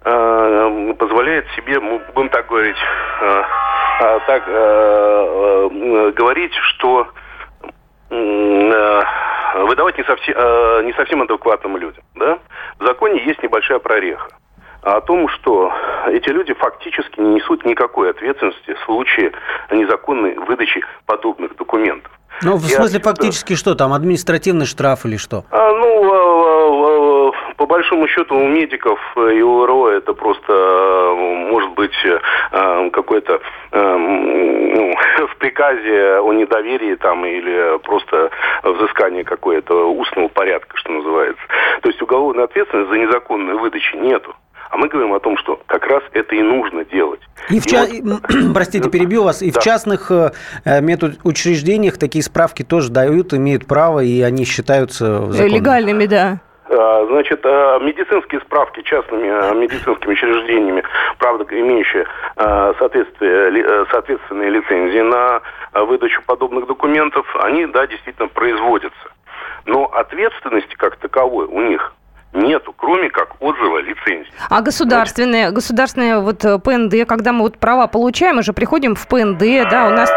[0.00, 2.76] позволяют себе, будем так говорить,
[4.26, 4.46] так
[6.14, 7.08] говорить, что
[9.68, 12.02] выдавать не совсем, э, не совсем адекватным людям.
[12.14, 12.38] Да?
[12.78, 14.28] В законе есть небольшая прореха
[14.82, 15.72] о том, что
[16.06, 19.32] эти люди фактически не несут никакой ответственности в случае
[19.70, 22.12] незаконной выдачи подобных документов.
[22.42, 23.92] Ну, в смысле, отсюда- фактически что там?
[23.92, 25.44] Административный штраф или что?
[25.50, 31.14] А, ну, а, а, а, по большому счету у медиков и у РО это просто
[31.50, 31.92] может быть
[32.92, 33.40] какое-то
[33.72, 34.94] м, ну,
[35.28, 38.30] в приказе о недоверии там или просто
[38.62, 41.42] взыскание какое-то устного порядка, что называется.
[41.82, 44.34] То есть уголовной ответственности за незаконную выдачу нету.
[44.70, 47.20] А мы говорим о том, что как раз это и нужно делать.
[47.50, 49.42] И в ча- вот- и, м, простите, перебью вас.
[49.42, 49.60] И в Да.
[49.60, 50.30] частных э,
[50.80, 55.48] медучреждениях такие справки тоже дают, имеют право, и они считаются законными.
[55.48, 56.40] Легальными, да.
[56.70, 60.82] А, Значит, а, медицинские справки частными а, медицинскими учреждениями,
[61.18, 62.04] правда, имеющие
[62.78, 65.40] соответствие, ли- э, соответственные лицензии на
[65.86, 69.08] выдачу подобных документов, они, да, действительно производятся.
[69.64, 71.94] Но ответственности как таковой у них
[72.32, 74.30] нету, кроме как отзыва лицензии.
[74.48, 79.06] А государственные, государственные вот э, ПНД, когда мы вот права получаем, мы же приходим в
[79.08, 80.10] ПНД, да, у нас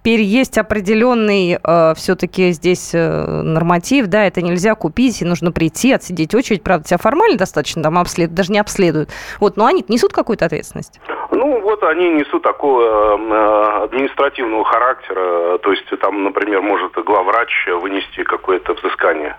[0.00, 5.92] теперь есть определенный э, все-таки здесь э, норматив, да, это нельзя купить, и нужно прийти,
[5.92, 9.10] отсидеть очередь, правда, тебя формально достаточно там обследуют, даже не обследуют.
[9.40, 11.00] Вот, но они несут какую-то ответственность.
[11.30, 18.22] Ну, вот они несут такого э, административного характера, то есть там, например, может главврач вынести
[18.24, 19.36] какое-то взыскание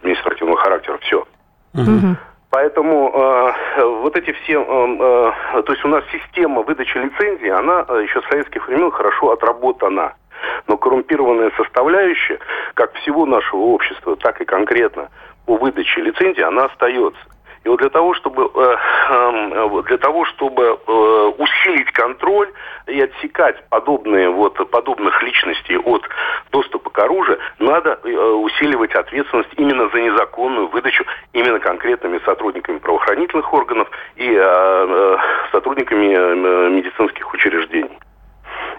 [0.00, 1.24] административного характера, все.
[1.74, 2.16] Мгм.
[2.50, 7.84] Поэтому э, вот эти все, э, э, то есть у нас система выдачи лицензии, она
[7.88, 10.14] э, еще с советских времен хорошо отработана.
[10.66, 12.38] Но коррумпированная составляющая,
[12.74, 15.10] как всего нашего общества, так и конкретно
[15.46, 17.20] по выдаче лицензии, она остается.
[17.64, 18.76] И вот для того, чтобы, э,
[19.10, 22.50] э, вот для того, чтобы э, усилить контроль
[22.86, 26.02] и отсекать подобные, вот, подобных личностей от
[26.52, 33.52] доступа к оружию, надо э, усиливать ответственность именно за незаконную выдачу именно конкретными сотрудниками правоохранительных
[33.52, 34.30] органов и
[35.52, 37.98] сотрудниками медицинских учреждений.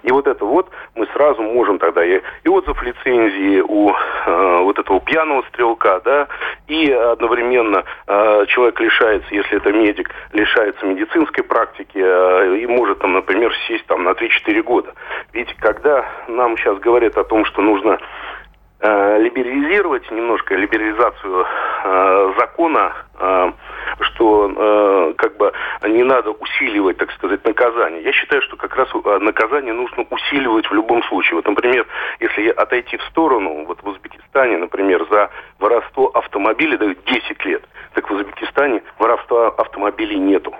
[0.02, 4.78] И вот это вот мы сразу можем тогда и, и отзыв лицензии у э, вот
[4.78, 6.28] этого пьяного стрелка, да,
[6.66, 13.12] и одновременно э, человек лишается, если это медик, лишается медицинской практики э, и может там,
[13.12, 14.94] например, сесть там на 3-4 года.
[15.32, 17.98] Ведь когда нам сейчас говорят о том, что нужно
[18.82, 21.46] э, либерализировать немножко либерализацию
[21.84, 23.52] э, закона, э,
[24.00, 25.52] что э, как бы
[25.88, 28.02] не надо усиливать, так сказать, наказание.
[28.02, 31.36] Я считаю, что как раз э, наказание нужно усиливать в любом случае.
[31.36, 31.86] Вот, например,
[32.20, 37.62] если отойти в сторону, вот в Узбекистане, например, за воровство автомобиля дают 10 лет,
[37.94, 40.54] так в Узбекистане воровства автомобилей нету.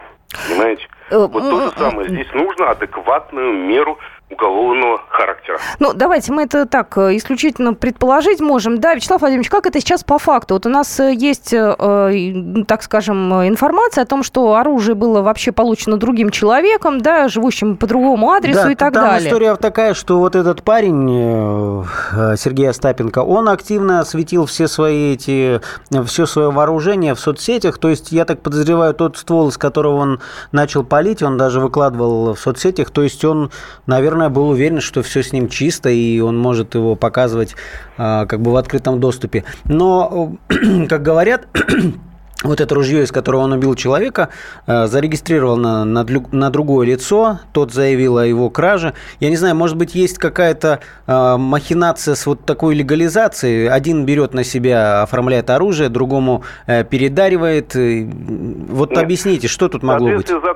[0.49, 0.87] Понимаете?
[1.11, 2.09] Э, Вот то же самое.
[2.09, 3.99] Здесь нужно адекватную меру
[4.33, 5.59] уголовного характера.
[5.79, 8.79] Ну, давайте мы это так э, исключительно предположить можем.
[8.79, 10.55] Да, Вячеслав Владимирович, как это сейчас по факту?
[10.55, 15.53] Вот у нас э, есть, э, так скажем, информация о том, что оружие было вообще
[15.53, 19.29] получено другим человеком, да, живущим по другому адресу да, и так там далее.
[19.29, 21.85] история такая, что вот этот парень,
[22.37, 25.61] Сергей Остапенко, он активно осветил все свои эти,
[26.07, 27.79] все свое вооружение в соцсетях.
[27.79, 30.21] То есть, я так подозреваю, тот ствол, из которого он
[30.53, 32.91] начал палить, он даже выкладывал в соцсетях.
[32.91, 33.51] То есть, он,
[33.87, 37.55] наверное, был уверен, что все с ним чисто, и он может его показывать
[37.97, 39.45] а, как бы в открытом доступе.
[39.65, 40.37] Но,
[40.89, 41.47] как говорят,
[42.43, 44.29] вот это ружье, из которого он убил человека,
[44.67, 48.95] э, зарегистрировал на, другое лицо, тот заявил о его краже.
[49.21, 53.69] Я не знаю, может быть, есть какая-то э, махинация с вот такой легализацией.
[53.69, 57.75] Один берет на себя, оформляет оружие, другому э, передаривает.
[57.75, 58.99] Вот Нет.
[58.99, 60.31] объясните, что тут могло быть?
[60.31, 60.47] В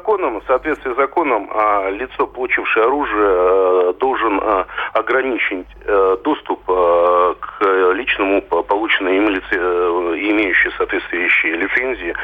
[0.47, 7.93] в соответствии с законом, а, лицо, получившее оружие, э, должен э, ограничить э, доступ к
[7.95, 12.15] личному полученному им лице, имеющей соответствующие лицензии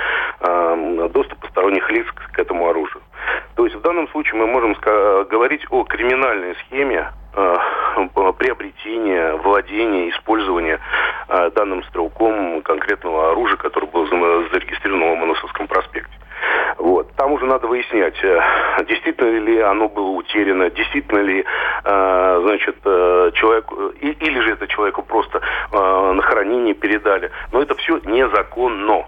[1.08, 3.02] доступ посторонних лиц к, этому оружию.
[3.56, 4.74] То есть в данном случае мы можем
[5.28, 7.12] говорить о криминальной схеме
[8.36, 10.80] приобретения, владения, использования
[11.54, 16.12] данным стрелком конкретного оружия, которое было зарегистрировано в Ломоносовском проспекте.
[16.78, 17.12] Вот.
[17.16, 18.40] Там уже надо выяснять, э,
[18.88, 21.44] действительно ли оно было утеряно, действительно ли,
[21.84, 23.66] э, значит, э, человек,
[24.00, 25.40] или же это человеку просто
[25.72, 27.30] на хранение передали.
[27.52, 29.06] Но это все незаконно.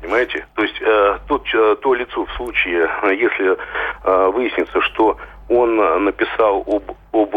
[0.00, 0.46] Понимаете?
[0.54, 3.56] То есть э, тот, э, то лицо в случае, если
[4.04, 5.16] э, выяснится, что
[5.48, 7.34] он написал об, об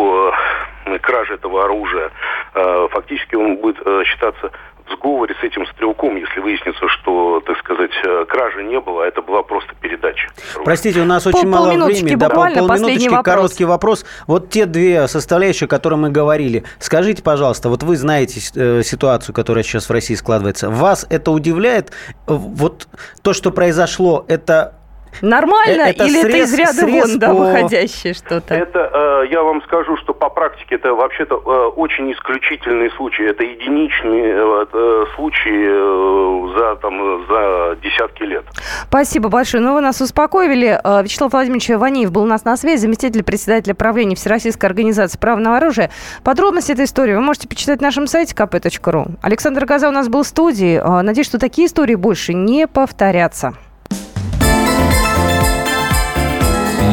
[1.02, 2.12] краже этого оружия,
[2.54, 4.52] э, фактически он будет э, считаться
[4.96, 9.22] сговоре с этим стрелком, если выяснится, что, так сказать, э, кражи не было, а это
[9.22, 10.30] была просто передача.
[10.64, 12.16] Простите, у нас очень мало времени.
[12.16, 13.26] Да, полминуточки, вопрос.
[13.26, 14.06] короткий вопрос.
[14.28, 16.64] Вот те две составляющие, о которых мы говорили.
[16.80, 20.70] Скажите, пожалуйста, вот вы знаете э, ситуацию, которая сейчас в России складывается.
[20.70, 21.92] Вас это удивляет?
[22.28, 22.88] Вот
[23.22, 24.81] то, что произошло, это
[25.22, 28.54] Нормально это или срез, это из ряда вон, да, выходящее что-то?
[28.54, 33.24] Это, э, я вам скажу, что по практике это вообще-то э, очень исключительный случай.
[33.24, 38.46] Это единичный э, э случай э, за, там, за десятки лет.
[38.88, 39.62] Спасибо большое.
[39.64, 40.80] Ну, вы нас успокоили.
[41.04, 45.92] Вячеслав Владимирович Ваниев был у нас на связи, заместитель председателя правления Всероссийской организации правного оружия.
[46.24, 49.18] Подробности этой истории вы можете почитать на нашем сайте kp.ru.
[49.22, 50.82] Александр Газа у нас был в студии.
[51.02, 53.54] Надеюсь, что такие истории больше не повторятся.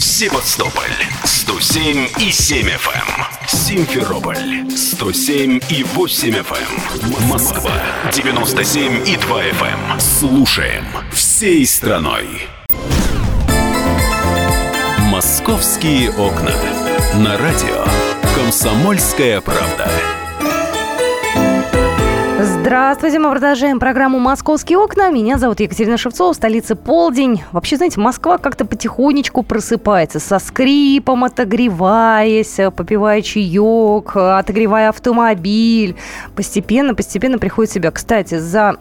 [0.00, 2.90] Севастополь 107 и 7 FM.
[2.94, 3.26] Эм.
[3.46, 7.22] Симферополь 107 и 8 FM.
[7.22, 7.28] Эм.
[7.28, 7.72] Москва
[8.10, 9.92] 97 и 2 FM.
[9.92, 10.00] Эм.
[10.00, 12.48] Слушаем всей страной.
[15.10, 16.54] Московские окна.
[17.16, 17.84] На радио
[18.34, 19.90] Комсомольская правда.
[22.42, 25.10] Здравствуйте, мы продолжаем программу «Московские окна».
[25.10, 27.42] Меня зовут Екатерина Шевцова, столица Полдень.
[27.52, 35.96] Вообще, знаете, Москва как-то потихонечку просыпается, со скрипом отогреваясь, попивая чаек, отогревая автомобиль.
[36.34, 37.90] Постепенно, постепенно приходит себя.
[37.90, 38.74] Кстати, за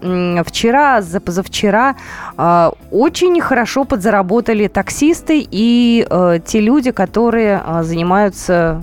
[0.45, 1.98] вчера, за позавчера
[2.38, 8.82] э, очень хорошо подзаработали таксисты и э, те люди, которые э, занимаются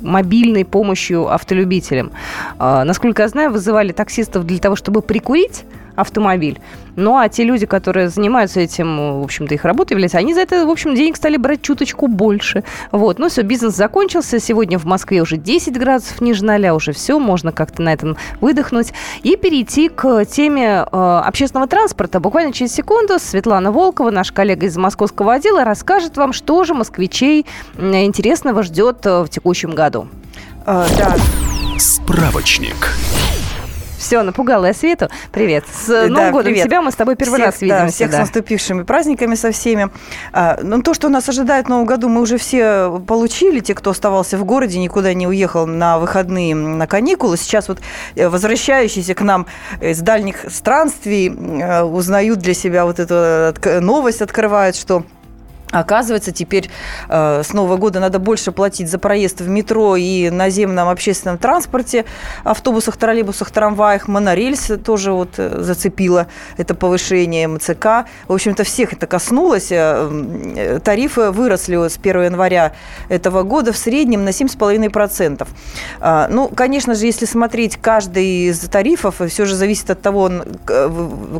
[0.00, 2.12] мобильной помощью автолюбителям.
[2.58, 5.64] А, насколько я знаю, вызывали таксистов для того, чтобы прикурить
[5.96, 6.60] автомобиль.
[6.96, 10.66] Ну, а те люди, которые занимаются этим, в общем-то, их работой являются, они за это,
[10.66, 12.64] в общем, денег стали брать чуточку больше.
[12.90, 14.40] Вот, ну все, бизнес закончился.
[14.40, 18.92] Сегодня в Москве уже 10 градусов ниже ноля, уже все, можно как-то на этом выдохнуть.
[19.22, 22.18] И перейти к теме э, общественного транспорта.
[22.20, 27.46] Буквально через секунду Светлана Волкова, наш коллега из московского отдела, расскажет вам, что же москвичей
[27.78, 30.08] интересного ждет э, в текущем году.
[30.64, 31.14] А, да.
[31.78, 32.92] Справочник.
[34.06, 35.08] Все, напугала я Свету.
[35.32, 35.64] Привет.
[35.68, 36.66] С да, Новым годом привет.
[36.66, 37.82] тебя мы с тобой первый всех, раз видимся.
[37.82, 38.16] Да, всех да.
[38.18, 39.90] с наступившими праздниками со всеми.
[40.32, 43.58] А, ну, то, что нас ожидает в Новом году, мы уже все получили.
[43.58, 47.36] Те, кто оставался в городе, никуда не уехал на выходные, на каникулы.
[47.36, 47.80] Сейчас вот
[48.14, 49.46] э, возвращающиеся к нам
[49.80, 55.02] из дальних странствий э, узнают для себя вот эту новость, открывают, что
[55.72, 56.70] Оказывается, теперь
[57.08, 62.04] э, с Нового года надо больше платить за проезд в метро и наземном общественном транспорте,
[62.44, 68.06] автобусах, троллейбусах, трамваях, монорельс тоже вот э, зацепило это повышение МЦК.
[68.28, 69.72] В общем-то, всех это коснулось.
[69.72, 70.08] Э,
[70.56, 72.72] э, тарифы выросли с 1 января
[73.08, 75.48] этого года в среднем на 7,5%.
[76.00, 80.30] Э, ну, конечно же, если смотреть каждый из тарифов, все же зависит от того,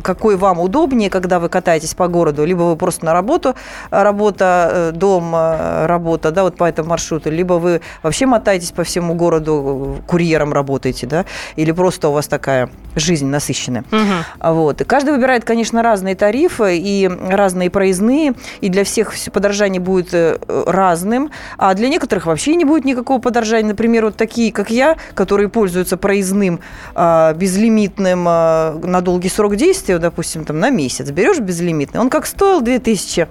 [0.03, 3.55] какой вам удобнее, когда вы катаетесь по городу, либо вы просто на работу
[3.89, 8.71] работаете, работа, э, дом, э, работа, да, вот по этому маршруту, либо вы вообще мотаетесь
[8.71, 11.25] по всему городу, курьером работаете, да,
[11.55, 13.83] или просто у вас такая жизнь насыщенная.
[13.91, 14.53] Угу.
[14.53, 14.81] Вот.
[14.81, 20.37] И каждый выбирает, конечно, разные тарифы и разные проездные, и для всех подорожание будет э,
[20.65, 23.69] разным, а для некоторых вообще не будет никакого подорожания.
[23.69, 26.59] Например, вот такие, как я, которые пользуются проездным
[26.95, 32.25] а, безлимитным а, на долгий срок действия, допустим, там на месяц, берешь безлимитный, он как
[32.25, 33.27] стоил 2000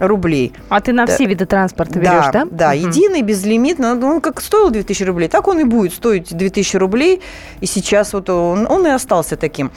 [0.00, 0.52] рублей.
[0.68, 2.44] А ты на все виды транспорта берешь, да?
[2.44, 2.88] Да, да угу.
[2.88, 3.92] единый, безлимитный.
[3.92, 7.20] Он как стоил 2000 рублей, так он и будет стоить 2000 рублей.
[7.60, 9.70] И сейчас вот он, он и остался таким.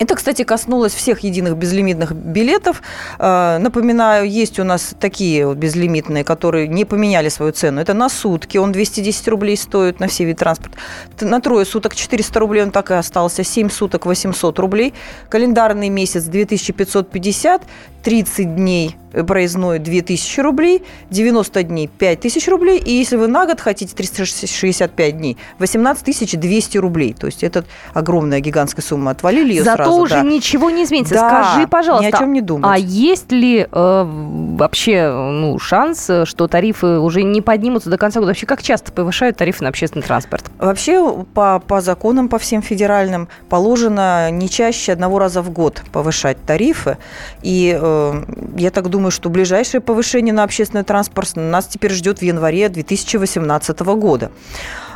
[0.00, 2.82] Это, кстати, коснулось всех единых безлимитных билетов.
[3.18, 7.80] Э, напоминаю, есть у нас такие безлимитные, которые не поменяли свою цену.
[7.80, 10.78] Это на сутки, он 210 рублей стоит на все виды транспорта.
[11.20, 14.94] На трое суток 400 рублей он так и остался, 7 суток 800 рублей.
[15.28, 17.62] Календарный месяц 2550,
[18.02, 23.94] 30 дней проездной 2000 рублей, 90 дней 5000 рублей, и если вы на год хотите
[23.94, 27.14] 365 дней, 18 200 рублей.
[27.14, 29.12] То есть это огромная гигантская сумма.
[29.12, 30.00] Отвалили ее Зато сразу.
[30.00, 30.22] уже да.
[30.22, 31.14] ничего не изменится.
[31.14, 32.70] Да, Скажи, пожалуйста, ни о чем не думать.
[32.70, 38.30] а есть ли э, вообще ну, шанс, что тарифы уже не поднимутся до конца года?
[38.30, 40.44] Вообще, как часто повышают тарифы на общественный транспорт?
[40.58, 46.38] Вообще, по, по законам, по всем федеральным, положено не чаще одного раза в год повышать
[46.44, 46.98] тарифы.
[47.42, 48.24] И э,
[48.56, 53.80] я так думаю, что ближайшее повышение на общественный транспорт нас теперь ждет в январе 2018
[53.80, 54.30] года.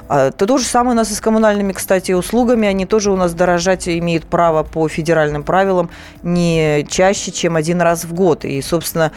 [0.09, 2.67] А, то, то же самое у нас и с коммунальными, кстати, услугами.
[2.67, 5.91] Они тоже у нас дорожать имеют право по федеральным правилам
[6.23, 8.45] не чаще, чем один раз в год.
[8.45, 9.13] И, собственно,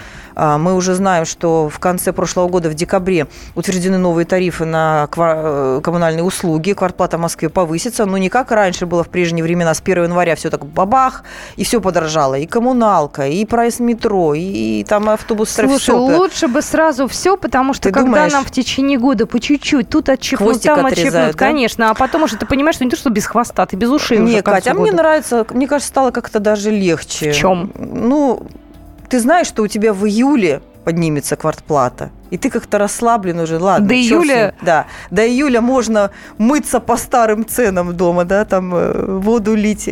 [0.58, 5.82] мы уже знаем, что в конце прошлого года, в декабре, утверждены новые тарифы на э,
[5.84, 6.74] коммунальные услуги.
[6.74, 8.06] Квартплата в Москве повысится.
[8.06, 9.74] Но не как раньше было в прежние времена.
[9.74, 11.24] С 1 января все так бабах,
[11.56, 12.36] и все подорожало.
[12.36, 15.50] И коммуналка, и проезд метро, и, и там автобус.
[15.52, 15.98] Слушай, все.
[15.98, 18.34] лучше бы сразу все, потому что Ты когда думаешь?
[18.34, 21.34] нам в течение года по чуть-чуть, тут отщипнуть, там отщипнут, да?
[21.34, 21.90] конечно.
[21.90, 24.34] А потом уже ты понимаешь, что не то, что без хвоста, ты без ушей Не,
[24.34, 27.32] уже Катя, а мне нравится, мне кажется, стало как-то даже легче.
[27.32, 27.72] В чем?
[27.76, 28.48] Ну,
[29.12, 32.10] ты знаешь, что у тебя в июле поднимется квартплата.
[32.32, 33.90] И ты как-то расслаблен уже, ладно.
[33.90, 34.56] До июля?
[34.62, 39.90] Да, до июля можно мыться по старым ценам дома, да, там э, воду лить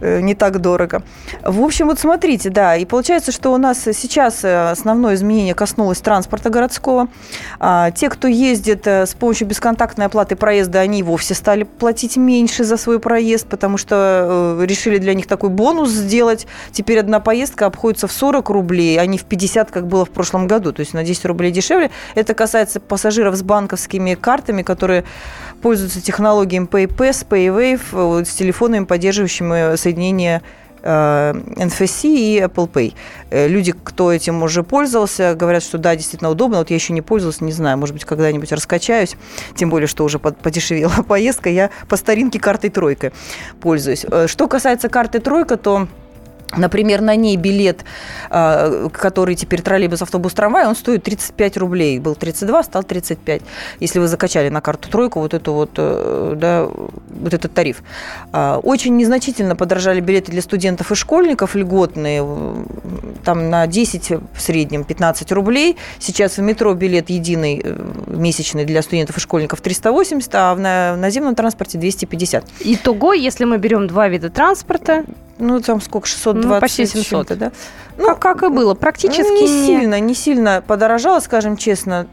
[0.00, 1.02] не так дорого.
[1.42, 5.98] В общем, вот смотрите, да, и получается, что у нас сейчас э, основное изменение коснулось
[6.00, 7.08] транспорта городского.
[7.58, 12.64] А, те, кто ездит э, с помощью бесконтактной оплаты проезда, они вовсе стали платить меньше
[12.64, 16.46] за свой проезд, потому что решили для них такой бонус сделать.
[16.72, 20.46] Теперь одна поездка обходится в 40 рублей, а не в 50, как было в прошлом
[20.46, 21.90] году, то есть на 10 рублей дешевле.
[22.14, 25.04] Это касается пассажиров с банковскими картами, которые
[25.62, 30.42] пользуются технологиями PayPass, PayWave, с телефонами, поддерживающими соединение соединение
[30.82, 32.94] NFC э, и Apple Pay.
[33.30, 36.58] Э, люди, кто этим уже пользовался, говорят, что да, действительно удобно.
[36.58, 39.14] Вот я еще не пользовалась, не знаю, может быть, когда-нибудь раскачаюсь.
[39.54, 41.50] Тем более, что уже подешевела поездка.
[41.50, 43.12] Я по старинке картой тройка
[43.60, 44.04] пользуюсь.
[44.10, 45.86] Э, что касается карты тройка, то
[46.56, 47.84] Например, на ней билет,
[48.30, 51.98] а, который теперь троллейбус, автобус, трамвай, он стоит 35 рублей.
[51.98, 53.42] Был 32, стал 35.
[53.80, 56.68] Если вы закачали на карту тройку вот, эту вот, э, да,
[57.08, 57.82] вот этот тариф.
[58.32, 62.26] А, очень незначительно подорожали билеты для студентов и школьников льготные.
[63.24, 65.76] Там на 10 в среднем 15 рублей.
[65.98, 67.76] Сейчас в метро билет единый э,
[68.06, 70.60] месячный для студентов и школьников 380, а в
[70.98, 72.44] наземном транспорте 250.
[72.60, 75.04] Итого, если мы берем два вида транспорта,
[75.38, 76.50] ну, там сколько, 620?
[76.50, 77.38] Ну, почти 700.
[77.38, 77.52] Да?
[77.96, 82.06] Ну, как, как и было, практически не, сильно, не сильно подорожало, скажем честно.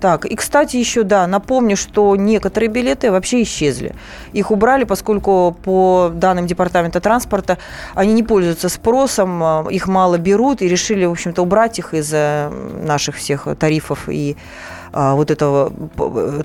[0.00, 3.94] Так, и, кстати, еще, да, напомню, что некоторые билеты вообще исчезли.
[4.34, 7.56] Их убрали, поскольку по данным Департамента транспорта
[7.94, 12.12] они не пользуются спросом, а, их мало берут, и решили, в общем-то, убрать их из
[12.12, 14.36] наших всех тарифов и
[14.96, 15.72] вот этого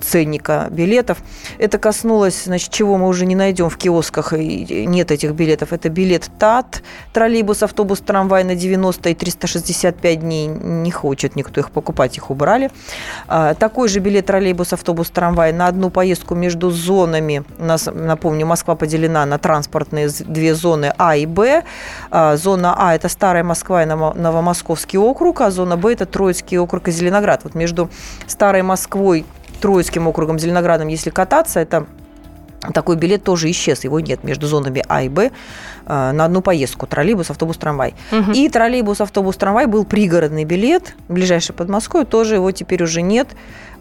[0.01, 1.19] ценника билетов.
[1.57, 5.73] Это коснулось, значит, чего мы уже не найдем в киосках, и нет этих билетов.
[5.73, 6.81] Это билет ТАТ,
[7.13, 10.47] троллейбус, автобус, трамвай на 90 и 365 дней.
[10.47, 12.71] Не хочет никто их покупать, их убрали.
[13.27, 17.43] А, такой же билет троллейбус, автобус, трамвай на одну поездку между зонами.
[17.57, 21.63] У нас, напомню, Москва поделена на транспортные две зоны А и Б.
[22.09, 26.87] А, зона А– это Старая Москва и Новомосковский округ, а зона Б– это Троицкий округ
[26.87, 27.43] и Зеленоград.
[27.43, 27.89] Вот между
[28.41, 29.23] Старой Москвой,
[29.61, 31.85] Троицким округом, Зеленоградом, если кататься, это
[32.73, 35.29] такой билет тоже исчез, его нет между зонами А и Б
[35.91, 36.87] на одну поездку.
[36.87, 37.95] Троллейбус, автобус, трамвай.
[38.11, 38.31] Угу.
[38.31, 43.27] И троллейбус, автобус, трамвай был пригородный билет, ближайший под Москвой, тоже его теперь уже нет.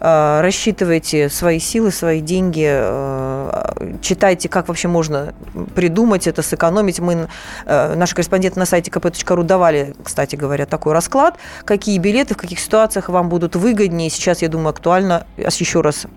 [0.03, 5.35] Э, рассчитывайте свои силы, свои деньги, э, читайте, как вообще можно
[5.75, 6.99] придумать это, сэкономить.
[6.99, 7.27] Мы,
[7.65, 12.59] э, наши корреспонденты на сайте kp.ru давали, кстати говоря, такой расклад, какие билеты, в каких
[12.59, 14.09] ситуациях вам будут выгоднее.
[14.09, 16.07] Сейчас, я думаю, актуально еще раз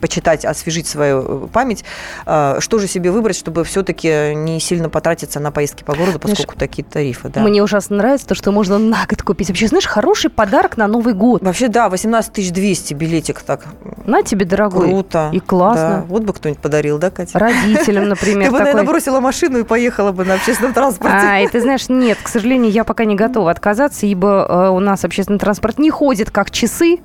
[0.00, 1.84] почитать, освежить свою память,
[2.24, 6.70] что же себе выбрать, чтобы все-таки не сильно потратиться на поездки по городу, поскольку знаешь,
[6.70, 7.28] такие тарифы.
[7.28, 7.42] Да.
[7.42, 9.48] Мне ужасно нравится то, что можно на год купить.
[9.48, 11.42] Вообще, знаешь, хороший подарок на Новый год.
[11.42, 13.66] Вообще, да, 18 200 билетик так.
[14.06, 14.88] На тебе, дорогой.
[14.88, 15.28] Круто.
[15.30, 15.88] И классно.
[15.88, 16.04] Да.
[16.08, 17.38] Вот бы кто-нибудь подарил, да, Катя?
[17.38, 18.46] Родителям, например.
[18.48, 21.16] Ты бы, наверное, бросила машину и поехала бы на общественном транспорте.
[21.16, 24.80] А, и ты знаешь, нет, к сожалению, я пока не готова отказаться, ибо э, у
[24.80, 27.00] нас общественный транспорт не ходит как часы,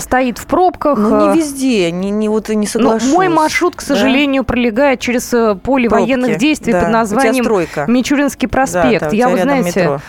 [0.00, 0.98] стоит в пробках.
[0.98, 3.08] Ну, не э, везде, не, не, вот не соглашусь.
[3.08, 4.46] Но мой маршрут, к сожалению, да?
[4.46, 6.82] пролегает через поле Пробки, военных действий да.
[6.82, 7.44] под названием
[7.88, 9.02] Мичуринский проспект.
[9.02, 10.00] Да, да, я, вы знаете, метро.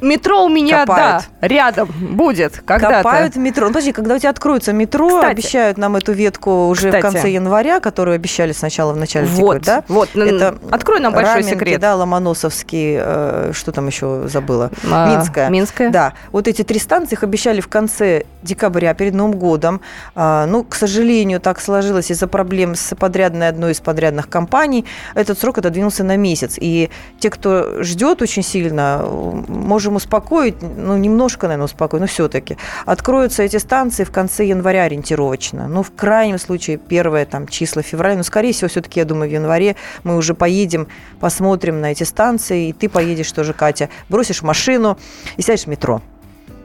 [0.00, 1.24] Метро у меня, Копают.
[1.40, 2.96] да, рядом будет когда-то.
[2.98, 3.66] Копают метро.
[3.66, 7.00] Ну, подожди, когда у тебя откроется метро, Кстати, обещают нам эту ветку уже Кстати.
[7.00, 9.84] в конце января, которую обещали сначала в начале вот, да?
[9.88, 11.80] Вот, это открой нам большой Раменки, секрет.
[11.80, 14.70] да, Ломоносовский, э, что там еще забыла?
[14.90, 15.48] А, Минская.
[15.50, 15.90] Минская.
[15.90, 19.80] Да, вот эти три станции их обещали в конце декабря, перед Новым годом.
[20.14, 24.84] А, ну, к сожалению, так сложилось из-за проблем с подрядной одной из подрядных компаний.
[25.14, 26.56] Этот срок отодвинулся на месяц.
[26.58, 29.04] И те, кто ждет очень сильно,
[29.48, 32.56] можем успокоить, ну, немножко, наверное, успокоить, но все-таки.
[32.86, 35.68] Откроются эти станции в конце января ориентировочно.
[35.68, 38.16] Ну, в крайнем случае, первое там числа февраля.
[38.16, 40.88] Но, скорее всего, все-таки, я думаю, в январе мы уже поедем,
[41.20, 44.98] посмотрим на эти станции, и ты поедешь тоже, Катя, бросишь машину
[45.36, 46.02] и сядешь в метро.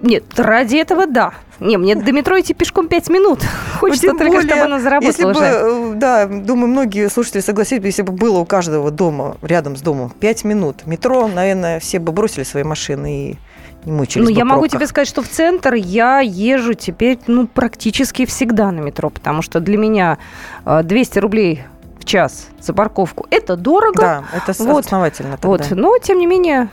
[0.01, 1.33] Нет, ради этого да.
[1.59, 3.39] Не, мне до метро идти пешком 5 минут.
[3.79, 7.85] Хочется ну, только, более, чтобы она заработала если бы, э, Да, думаю, многие слушатели согласились,
[7.85, 10.85] если бы было у каждого дома, рядом с домом, 5 минут.
[10.85, 13.37] Метро, наверное, все бы бросили свои машины и
[13.85, 18.25] не мучились Ну, я могу тебе сказать, что в центр я езжу теперь, ну, практически
[18.25, 20.17] всегда на метро, потому что для меня
[20.65, 21.63] 200 э, рублей
[22.03, 23.27] час за парковку.
[23.29, 24.01] Это дорого.
[24.01, 24.85] Да, это вот.
[24.85, 25.37] основательно.
[25.37, 25.47] Тогда.
[25.47, 25.71] Вот.
[25.71, 26.69] Но, тем не менее,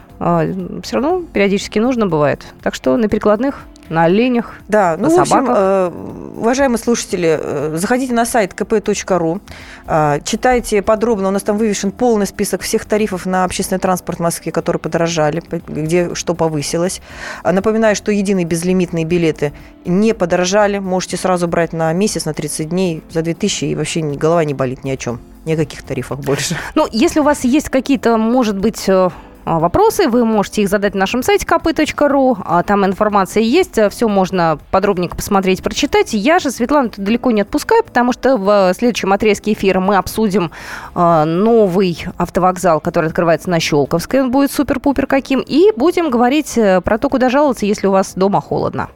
[0.83, 2.45] все равно периодически нужно бывает.
[2.63, 5.49] Так что на перекладных на оленях, да, на ну, собаках.
[5.49, 9.41] В общем, э, уважаемые слушатели, э, заходите на сайт kp.ru,
[9.87, 14.23] э, читайте подробно, у нас там вывешен полный список всех тарифов на общественный транспорт в
[14.23, 17.03] Москве, которые подорожали, где что повысилось.
[17.45, 19.53] Напоминаю, что единые безлимитные билеты
[19.85, 24.45] не подорожали, можете сразу брать на месяц, на 30 дней за 2000, и вообще голова
[24.45, 26.57] не болит ни о чем, ни о каких тарифах больше.
[26.75, 29.11] Ну, если у вас есть какие-то, может быть, а,
[29.45, 30.09] вопросы.
[30.09, 32.37] Вы можете их задать на нашем сайте kp.ru.
[32.45, 33.79] А, там информация есть.
[33.91, 36.13] Все можно подробненько посмотреть, прочитать.
[36.13, 40.51] Я же Светлану далеко не отпускаю, потому что в следующем отрезке эфира мы обсудим
[40.95, 44.23] а, новый автовокзал, который открывается на Щелковской.
[44.23, 45.41] Он будет супер-пупер каким.
[45.41, 48.89] И будем говорить э, про то, куда жаловаться, если у вас дома холодно.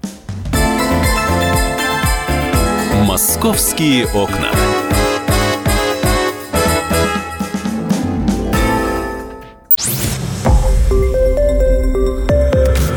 [3.07, 4.51] Московские окна.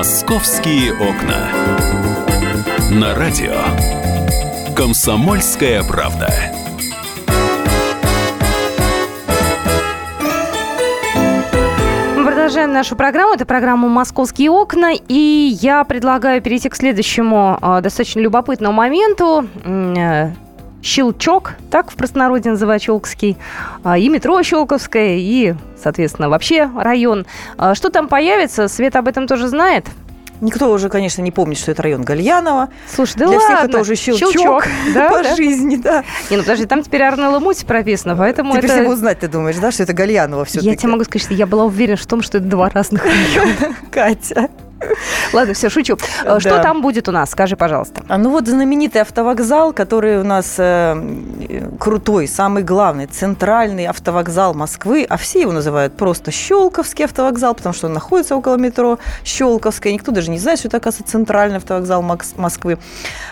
[0.00, 1.50] «Московские окна».
[2.90, 3.52] На радио
[4.74, 6.32] «Комсомольская правда».
[12.16, 13.34] Мы продолжаем нашу программу.
[13.34, 14.92] Это программа «Московские окна».
[14.94, 19.46] И я предлагаю перейти к следующему э, достаточно любопытному моменту.
[20.82, 23.36] Щелчок, так в простонародье называют Щелковский,
[23.84, 27.26] а, и метро Щелковское, и, соответственно, вообще район.
[27.58, 29.86] А, что там появится, Света об этом тоже знает.
[30.40, 32.70] Никто уже, конечно, не помнит, что это район Гальянова.
[32.88, 33.56] Слушай, да Для ладно.
[33.56, 34.64] всех это уже щелчок, Щелчок,
[34.94, 35.36] да, по да.
[35.36, 36.02] жизни, да.
[36.30, 38.74] Не, ну подожди, там теперь Арнелла Мути прописано, поэтому Теперь это...
[38.74, 41.34] все будут знать, ты думаешь, да, что это Гальянова все Я тебе могу сказать, что
[41.34, 43.52] я была уверена в том, что это два разных района.
[43.90, 44.48] Катя.
[45.32, 45.96] Ладно, все, шучу.
[46.24, 46.62] Э, Что Да.
[46.62, 47.30] там будет у нас?
[47.30, 48.02] Скажи, пожалуйста.
[48.08, 50.96] А, Ну вот знаменитый автовокзал, который у нас э,
[51.78, 57.86] крутой, самый главный, центральный автовокзал Москвы, а все его называют просто Щелковский автовокзал, потому что
[57.86, 59.92] он находится около метро Щелковская.
[59.92, 62.02] Никто даже не знает, что это, оказывается, центральный автовокзал
[62.36, 62.78] Москвы.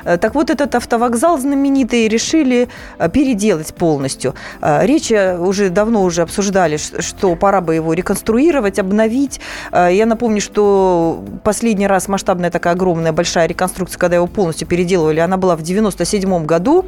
[0.04, 2.68] Э, Так вот, этот автовокзал знаменитый решили
[2.98, 4.34] э, переделать полностью.
[4.62, 9.40] Речь уже давно уже обсуждали, что пора бы его реконструировать, обновить.
[9.72, 15.36] Я напомню, что последний раз масштабная такая огромная большая реконструкция, когда его полностью переделывали, она
[15.36, 16.86] была в 97 году.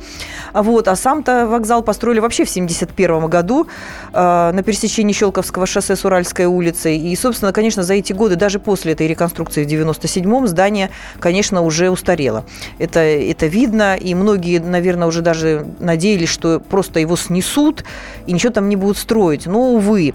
[0.53, 3.67] Вот, а сам-то вокзал построили вообще в 71 году
[4.13, 6.99] э, на пересечении Щелковского шоссе с Уральской улицей.
[6.99, 11.91] И, собственно, конечно, за эти годы, даже после этой реконструкции в 97-м, здание, конечно, уже
[11.91, 12.45] устарело.
[12.79, 17.85] Это, это видно, и многие, наверное, уже даже надеялись, что просто его снесут
[18.27, 19.47] и ничего там не будут строить.
[19.47, 20.15] Но, увы,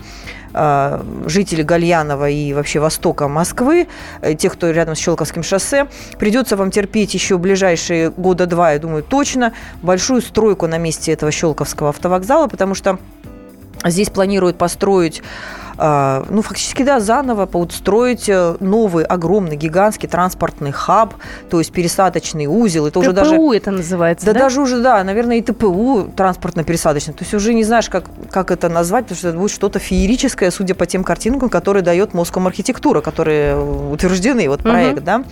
[1.26, 3.88] жители Гальянова и вообще востока Москвы,
[4.22, 5.88] э, тех, кто рядом с Щелковским шоссе,
[6.18, 11.32] придется вам терпеть еще ближайшие года два, я думаю, точно, большую стройку на месте этого
[11.32, 12.99] Щелковского автовокзала, потому что
[13.84, 15.22] здесь планируют построить
[15.78, 21.15] ну, фактически, да, заново построить э, новый, огромный, гигантский транспортный хаб,
[21.49, 22.88] то есть пересадочный узел.
[22.88, 24.39] Это уже даже ТПУ это называется, да, да?
[24.41, 27.13] даже уже, да, наверное, и ТПУ транспортно-пересадочный.
[27.13, 30.51] То есть уже не знаешь, как, как это назвать, потому что это будет что-то феерическое,
[30.51, 35.23] судя по тем картинкам, которые дает Моском архитектура, которые утверждены, вот проект, да.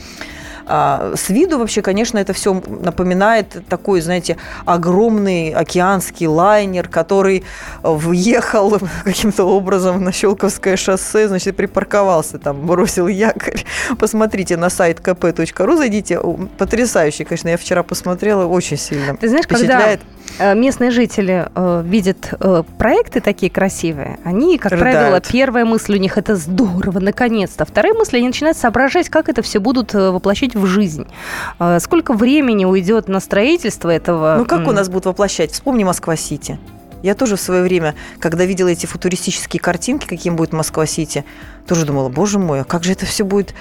[0.66, 7.44] А, с виду вообще, конечно, это все напоминает такой, знаете, огромный океанский лайнер, который
[7.82, 13.64] въехал каким-то образом на Щелковское шоссе, значит, припарковался там, бросил якорь.
[14.00, 16.20] Посмотрите на сайт kp.ru, зайдите.
[16.58, 20.02] Потрясающий, конечно, я вчера посмотрела, очень сильно Ты знаешь, когда впечатляет.
[20.40, 24.96] э, местные жители э, видят э, проекты такие красивые, они, как Рыдают.
[24.96, 27.66] правило, первая мысль у них это здорово, наконец-то.
[27.66, 30.10] Вторая мысль, они начинают соображать, как это все будут э,
[30.54, 31.08] воплощать в жизнь.
[31.60, 34.36] Э, Сколько времени уйдет на строительство этого?
[34.38, 35.52] Ну, как у нас будут воплощать?
[35.52, 36.60] Вспомни Москва-Сити.
[37.02, 41.26] Я тоже в свое время, когда видела эти футуристические картинки, каким будет Москва-Сити,
[41.68, 43.54] тоже думала, боже мой, а как же это все будет...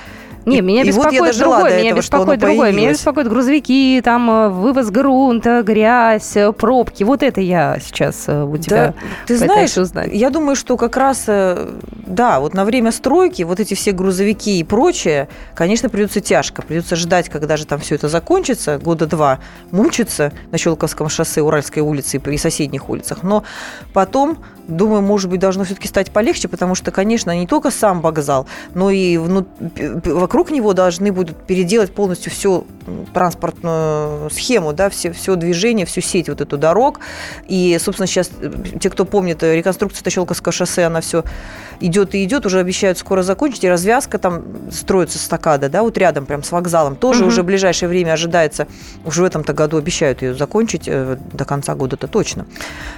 [0.44, 2.72] Не, И- меня вот беспокоит другое, меня этого, беспокоит другое.
[2.72, 7.04] Меня беспокоят грузовики, там э, вывоз грунта, грязь, э, пробки.
[7.04, 8.94] Вот это я сейчас э, у тебя Да,
[9.26, 10.10] ты знаешь, узнать.
[10.12, 14.64] я думаю, что как раз, да, вот на время стройки вот эти все грузовики и
[14.64, 16.62] прочее, конечно, придется тяжко.
[16.62, 19.38] Придется ждать, когда же там все это закончится, года два,
[19.70, 23.22] мучиться на Щелковском шоссе, Уральской улице и при соседних улицах.
[23.22, 23.44] Но
[23.92, 24.38] потом,
[24.68, 28.90] думаю, может быть, должно все-таки стать полегче, потому что, конечно, не только сам вокзал, но
[28.90, 29.46] и вну-
[30.04, 32.66] вокруг него должны будут переделать полностью всю
[33.14, 37.00] транспортную схему, да, все, все движение, всю сеть вот эту дорог.
[37.48, 38.30] И, собственно, сейчас
[38.80, 41.24] те, кто помнит, э, реконструкция Тощелковского шоссе, она все
[41.80, 46.26] идет и идет, уже обещают скоро закончить, и развязка там строится стакада, да, вот рядом
[46.26, 47.28] прям с вокзалом, тоже Мгм.
[47.28, 48.66] уже в ближайшее время ожидается,
[49.04, 52.46] уже в этом-то году обещают ее закончить, э, до конца года-то точно.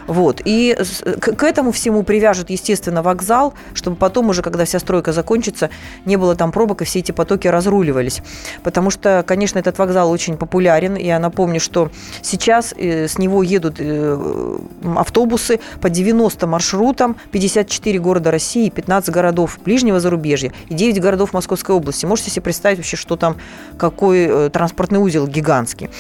[0.06, 0.76] Вот, и
[1.20, 5.70] к, к этому всему привяжут, естественно, вокзал, чтобы потом уже, когда вся стройка закончится,
[6.04, 8.22] не было там пробок, и все эти потоки разруливались.
[8.62, 10.96] Потому что, конечно, этот вокзал очень популярен.
[10.96, 11.90] Я напомню, что
[12.22, 14.58] сейчас э, с него едут э,
[14.96, 21.74] автобусы по 90 маршрутам, 54 города России, 15 городов ближнего зарубежья и 9 городов Московской
[21.74, 22.06] области.
[22.06, 23.36] Можете себе представить вообще, что там,
[23.78, 25.90] какой э, транспортный узел гигантский.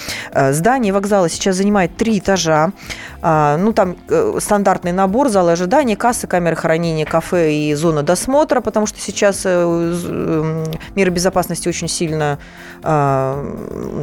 [0.50, 2.72] Здание вокзала сейчас занимает три этажа.
[3.26, 8.60] А, Ну, там э, стандартный набор, залы ожидания, кассы, камеры хранения, кафе и зона досмотра,
[8.60, 10.64] потому что сейчас э, з- м,
[10.94, 12.38] меры безопасности очень сильно
[12.82, 13.42] а,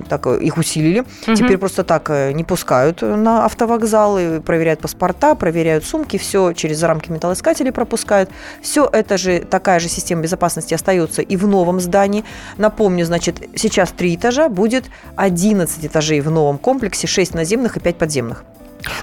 [0.10, 1.04] так, э, их усилили.
[1.28, 1.36] Мгм.
[1.36, 7.72] Теперь просто так не пускают на автовокзалы, проверяют паспорта, проверяют сумки, все через рамки металлоискателей
[7.72, 8.32] пропускают.
[8.64, 12.24] Все это же, такая же система безопасности остается и в новом здании.
[12.58, 17.98] Напомню, значит, сейчас три этажа, будет 11 этажей в новом комплексе, 6 наземных и 5
[18.00, 18.44] подземных.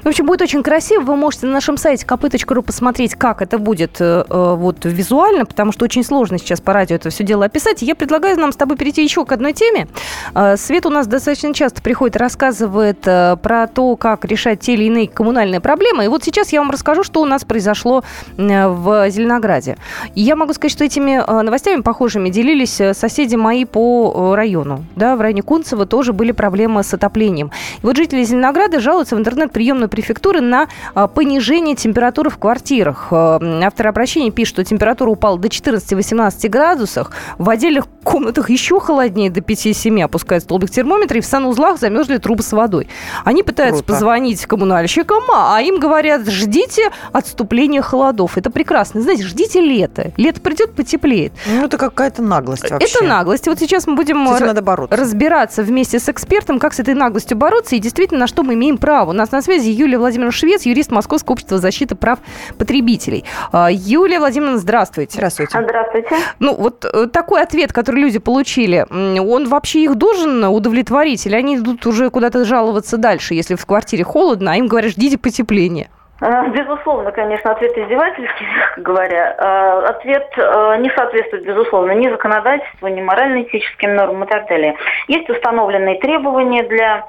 [0.02, 1.02] В общем, будет очень красиво.
[1.02, 5.72] Вы можете на нашем сайте kp.ru посмотреть, как это будет э, э, вот визуально, потому
[5.72, 7.82] что очень сложно сейчас по радио это все дело описать.
[7.82, 9.88] Я предлагаю нам с тобой перейти еще к одной теме.
[10.34, 14.84] Э, Свет у нас достаточно часто приходит рассказывает э, про то, как решать те или
[14.84, 16.04] иные коммунальные проблемы.
[16.04, 18.04] И вот сейчас я вам расскажу, что у нас произошло
[18.36, 19.76] э, в Зеленограде.
[20.14, 24.34] И я могу сказать, что этими э, новостями похожими делились э, соседи мои по э,
[24.34, 24.84] району.
[24.96, 27.50] Да, в районе Кунцево тоже были проблемы с отоплением.
[27.82, 30.66] И вот жители Зеленограда жалуются в интернет-приемную приемную префектуры на
[31.14, 33.08] понижение температуры в квартирах.
[33.12, 37.10] Автор обращения пишет, что температура упала до 14-18 градусов.
[37.36, 42.42] В отдельных комнатах еще холоднее, до 5-7 опускается столбик термометра, и в санузлах замерзли трубы
[42.42, 42.88] с водой.
[43.26, 43.92] Они пытаются Круто.
[43.92, 48.38] позвонить коммунальщикам, а им говорят, ждите отступления холодов.
[48.38, 49.02] Это прекрасно.
[49.02, 50.12] Знаете, ждите лето.
[50.16, 51.34] Лето придет, потеплеет.
[51.46, 52.86] Ну, это какая-то наглость вообще.
[52.88, 53.46] Это наглость.
[53.46, 54.96] Вот сейчас мы будем надо бороться.
[54.96, 58.78] разбираться вместе с экспертом, как с этой наглостью бороться, и действительно, на что мы имеем
[58.78, 59.10] право.
[59.10, 62.18] У нас на связи Юлия Владимировна Швец, юрист Московского общества защиты прав
[62.58, 63.24] потребителей.
[63.52, 65.14] А, Юлия Владимировна, здравствуйте.
[65.14, 65.60] Здравствуйте.
[65.60, 66.16] Здравствуйте.
[66.38, 71.26] Ну, вот э, такой ответ, который люди получили, он вообще их должен удовлетворить?
[71.26, 75.18] Или они идут уже куда-то жаловаться дальше, если в квартире холодно, а им говорят, ждите
[75.18, 75.90] потепления?
[76.20, 78.46] Э, безусловно, конечно, ответ издевательский,
[78.78, 79.34] говоря.
[79.38, 84.76] Э, ответ э, не соответствует, безусловно, ни законодательству, ни морально-этическим нормам и так далее.
[85.06, 87.06] Есть установленные требования для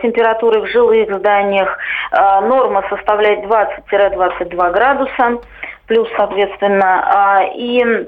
[0.00, 1.76] температуры в жилых зданиях.
[2.12, 5.40] Норма составляет 20-22 градуса,
[5.88, 7.50] плюс, соответственно.
[7.56, 8.06] И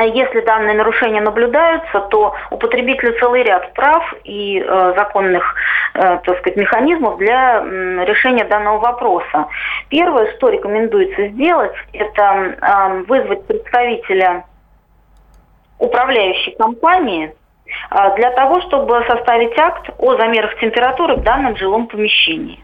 [0.00, 5.54] если данные нарушения наблюдаются, то у потребителя целый ряд прав и э, законных
[5.94, 9.46] э, так сказать, механизмов для э, решения данного вопроса.
[9.90, 14.44] Первое, что рекомендуется сделать, это э, вызвать представителя
[15.78, 17.34] управляющей компании
[17.90, 22.60] э, для того, чтобы составить акт о замерах температуры в данном жилом помещении.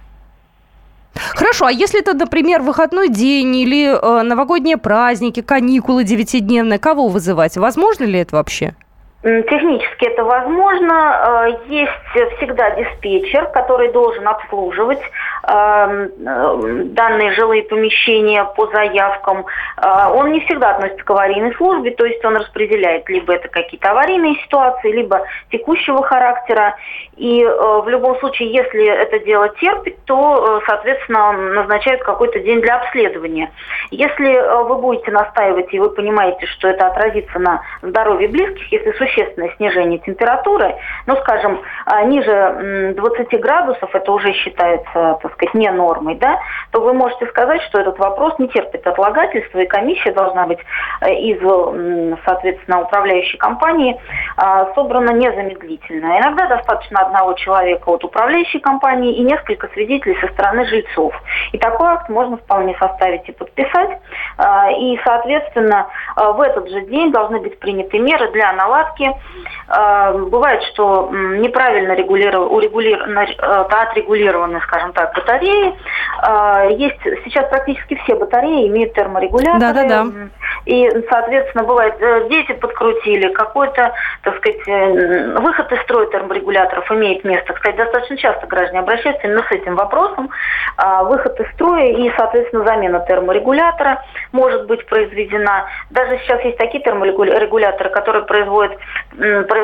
[1.14, 7.56] Хорошо, а если это, например, выходной день или э, новогодние праздники, каникулы девятидневные, кого вызывать?
[7.56, 8.74] Возможно ли это вообще?
[9.22, 11.48] Технически это возможно.
[11.48, 15.00] Э, есть всегда диспетчер, который должен обслуживать
[15.42, 19.44] эм, э, данные жилые помещения по заявкам.
[19.76, 23.90] Э, он не всегда относится к аварийной службе, то есть он распределяет либо это какие-то
[23.90, 26.76] аварийные ситуации, либо текущего характера.
[27.18, 33.50] И в любом случае, если это дело терпит, то, соответственно, назначают какой-то день для обследования.
[33.90, 39.52] Если вы будете настаивать и вы понимаете, что это отразится на здоровье близких, если существенное
[39.56, 46.14] снижение температуры, ну, скажем, а, ниже 20 градусов, это уже считается, так сказать, не нормой,
[46.16, 46.38] да,
[46.70, 50.58] то вы можете сказать, что этот вопрос не терпит отлагательства, и комиссия должна быть
[51.00, 51.38] э, из,
[52.24, 54.00] соответственно, управляющей компании
[54.36, 56.18] а, собрана незамедлительно.
[56.18, 61.14] Иногда достаточно одного человека от управляющей компании и несколько свидетелей со стороны жильцов.
[61.52, 63.98] И такой акт можно вполне составить и подписать.
[64.36, 69.10] А, и, соответственно, в этот же день должны быть приняты меры для наладки.
[69.68, 75.74] А, бывает, что неправильно урегулированы, отрегулированы, скажем так, батареи.
[76.22, 79.60] А, есть сейчас практически все батареи имеют терморегуляторы.
[79.60, 80.06] Да, да, да.
[80.68, 87.24] И, соответственно, бывает, э, дети подкрутили, какой-то, так сказать, э, выход из строя терморегуляторов имеет
[87.24, 87.54] место.
[87.54, 90.28] Кстати, достаточно часто граждане обращаются именно с этим вопросом.
[90.76, 95.70] А, выход из строя и, соответственно, замена терморегулятора может быть произведена.
[95.88, 98.78] Даже сейчас есть такие терморегуляторы, которые производят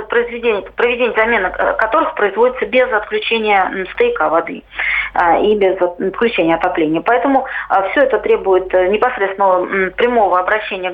[0.08, 4.62] произведение, проведение замены которых производится без отключения стейка воды
[5.12, 7.02] а, и без отключения отопления.
[7.02, 10.93] Поэтому а, все это требует э, непосредственного прямого обращения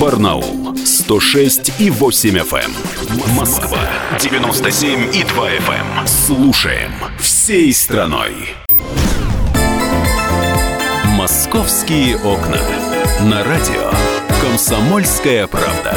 [0.00, 3.34] Барнаул 106 и 8 FM.
[3.36, 3.78] Москва
[4.18, 6.06] 97 и 2 FM.
[6.06, 8.32] Слушаем всей страной.
[11.16, 12.58] Московские окна.
[13.22, 13.90] На радио
[14.40, 15.96] Комсомольская правда.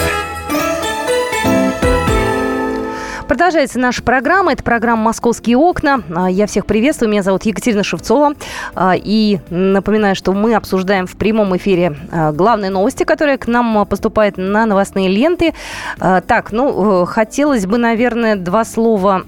[3.28, 4.54] Продолжается наша программа.
[4.54, 6.02] Это программа «Московские окна».
[6.16, 7.12] А, я всех приветствую.
[7.12, 8.36] Меня зовут Екатерина Шевцова.
[8.74, 13.86] А, и напоминаю, что мы обсуждаем в прямом эфире а, главные новости, которые к нам
[13.86, 15.54] поступают на новостные ленты.
[16.00, 19.24] Так, ну, хотелось бы, наверное, два слова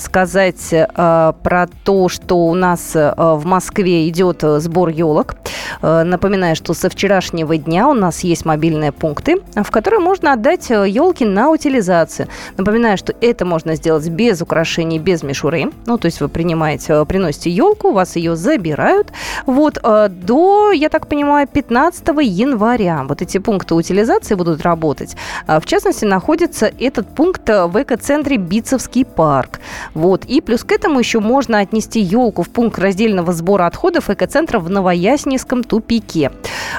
[0.00, 5.36] сказать про то, что у нас в Москве идет сбор елок.
[5.82, 11.24] Напоминаю, что со вчерашнего дня у нас есть мобильные пункты, в которые можно отдать елки
[11.24, 12.28] на утилизацию.
[12.56, 15.70] Напоминаю, что это можно сделать без украшений, без мишуры.
[15.86, 19.12] Ну, то есть вы принимаете, э, приносите елку, у вас ее забирают.
[19.46, 25.16] Вот э, до, я так понимаю, 15 января вот эти пункты утилизации будут работать.
[25.46, 29.60] А, в частности, находится этот пункт в экоцентре Бицевский парк.
[29.94, 30.24] Вот.
[30.24, 34.70] И плюс к этому еще можно отнести елку в пункт раздельного сбора отходов экоцентра в
[34.70, 36.30] Новояснинском тупике.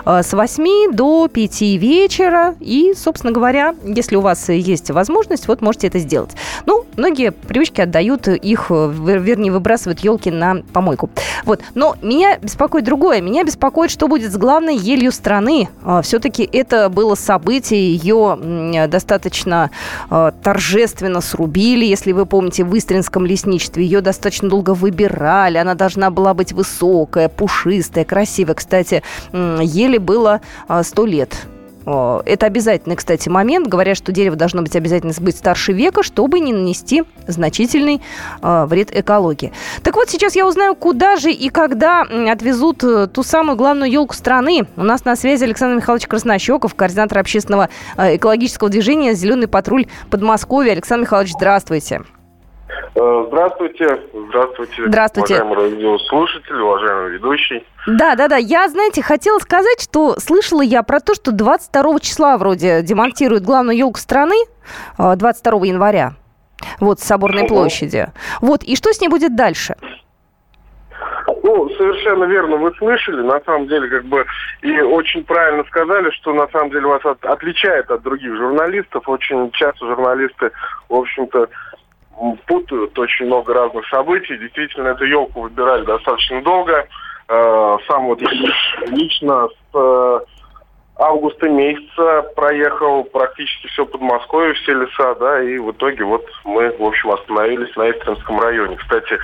[0.06, 2.56] С 8 до 5 вечера.
[2.60, 6.32] И, собственно говоря, если у вас есть возможность, вот можете это сделать.
[6.66, 11.10] Ну, многие привычки отдают их, вернее, выбрасывают елки на помойку.
[11.46, 11.62] Вот.
[11.76, 13.22] Но меня беспокоит другое.
[13.22, 15.70] Меня беспокоит, что будет с главной елью страны.
[15.84, 19.70] А, Все-таки это было событие, ее достаточно
[20.10, 23.84] торжественно срубили, если вы помните, в Истринском лесничестве.
[23.84, 28.56] Ее достаточно долго выбирали, она должна была быть высокая, пушистая, красивая.
[28.56, 29.04] Кстати,
[29.84, 30.42] еле было
[30.82, 31.48] 100 а, лет.
[31.86, 33.68] Это обязательный, кстати, момент.
[33.68, 38.02] Говорят, что дерево должно быть обязательно быть старше века, чтобы не нанести значительный
[38.42, 39.52] э, вред экологии.
[39.82, 44.14] Так вот, сейчас я узнаю, куда же и когда отвезут э, ту самую главную елку
[44.14, 44.66] страны.
[44.78, 47.68] У нас на связи Александр Михайлович Краснощеков, координатор общественного
[47.98, 50.72] э, экологического движения «Зеленый патруль Подмосковья».
[50.72, 52.04] Александр Михайлович, здравствуйте.
[52.96, 54.00] Э, здравствуйте.
[54.30, 54.84] Здравствуйте.
[54.88, 55.44] Здравствуйте.
[55.44, 57.66] Уважаемый радиослушатель, уважаемый ведущий.
[57.88, 58.38] Да, да, да.
[58.38, 63.78] Я, знаете, хотела сказать, что слышала я про то, что 22 числа вроде демонтируют главную
[63.78, 64.36] елку страны,
[64.98, 66.14] 22 э, января,
[66.80, 68.08] вот, с Соборной площади.
[68.42, 69.76] Вот, и что с ней будет дальше?
[71.44, 73.22] Ну, совершенно верно вы слышали.
[73.22, 74.26] На самом деле, как бы,
[74.62, 79.08] и очень правильно сказали, что на самом деле вас от, отличает от других журналистов.
[79.10, 80.52] Очень часто журналисты,
[80.88, 81.50] в общем-то,
[82.46, 84.38] путают очень много разных событий.
[84.38, 86.88] Действительно, эту елку выбирали достаточно долго.
[87.30, 88.22] Э, сам вот
[88.88, 90.20] лично с э,
[90.98, 96.84] августа месяца проехал практически все Подмосковье, все леса, да, и в итоге вот мы, в
[96.84, 98.76] общем, остановились на Истринском районе.
[98.78, 99.18] Кстати,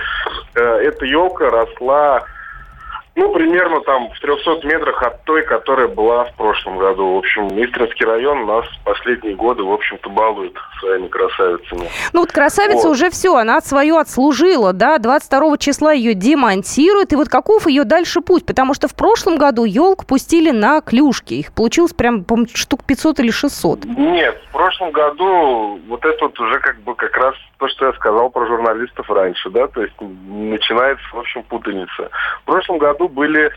[0.54, 2.24] э, эта елка росла
[3.16, 7.14] ну, примерно там в 300 метрах от той, которая была в прошлом году.
[7.14, 11.88] В общем, Истринский район нас последние годы, в общем-то, балует своими красавицами.
[12.12, 12.92] Ну, вот красавица вот.
[12.92, 18.20] уже все, она свою отслужила, да, 22 числа ее демонтируют, и вот каков ее дальше
[18.20, 18.46] путь?
[18.46, 23.20] Потому что в прошлом году елку пустили на клюшки, их получилось прям, по штук 500
[23.20, 23.84] или 600.
[23.84, 27.92] Нет, в прошлом году вот это вот уже как бы как раз то, что я
[27.92, 32.10] сказал про журналистов раньше, да, то есть начинается, в общем, путаница.
[32.42, 33.50] В прошлом году были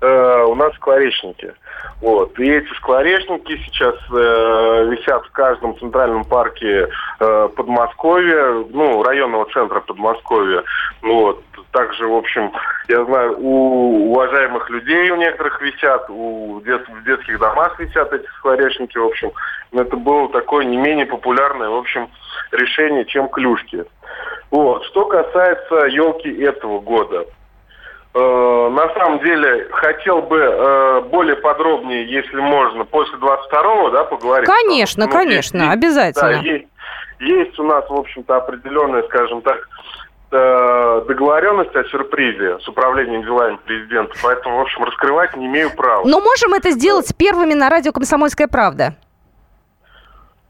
[0.00, 1.54] э, у нас скворечники.
[2.00, 2.38] Вот.
[2.38, 6.88] И эти скворечники сейчас э, висят в каждом центральном парке
[7.20, 10.62] э, Подмосковья, ну, районного центра Подмосковья.
[11.02, 11.42] Вот.
[11.72, 12.50] Также, в общем,
[12.88, 18.26] я знаю, у уважаемых людей у некоторых висят, у дет, в детских домах висят эти
[18.38, 19.30] скворечники, в общем.
[19.72, 22.08] Это было такое не менее популярное, в общем,
[22.50, 23.84] решение, чем клюшки.
[24.50, 24.84] Вот.
[24.86, 27.26] Что касается елки этого года–
[28.14, 34.48] на самом деле хотел бы э, более подробнее, если можно, после 22-го, да, поговорить.
[34.48, 36.30] Конечно, ну, конечно, есть, обязательно.
[36.30, 36.66] Да, есть,
[37.20, 39.68] есть у нас, в общем-то, определенная, скажем так,
[40.32, 46.04] э, договоренность о сюрпризе с управлением делами президента, поэтому, в общем, раскрывать не имею права.
[46.04, 48.96] Но можем это сделать первыми на радио «Комсомольская правда».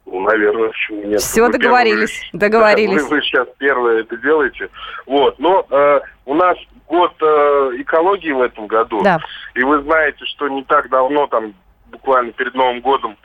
[0.06, 1.20] Ну, наверное, почему нет.
[1.20, 3.02] Все, вы договорились, первые, договорились.
[3.02, 4.68] Вы, вы сейчас первые это делаете.
[5.06, 6.56] Вот, но э, у нас
[6.90, 9.00] год э, экологии в этом году.
[9.02, 9.18] Да.
[9.54, 11.54] И вы знаете, что не так давно, там,
[11.90, 13.16] буквально перед Новым годом,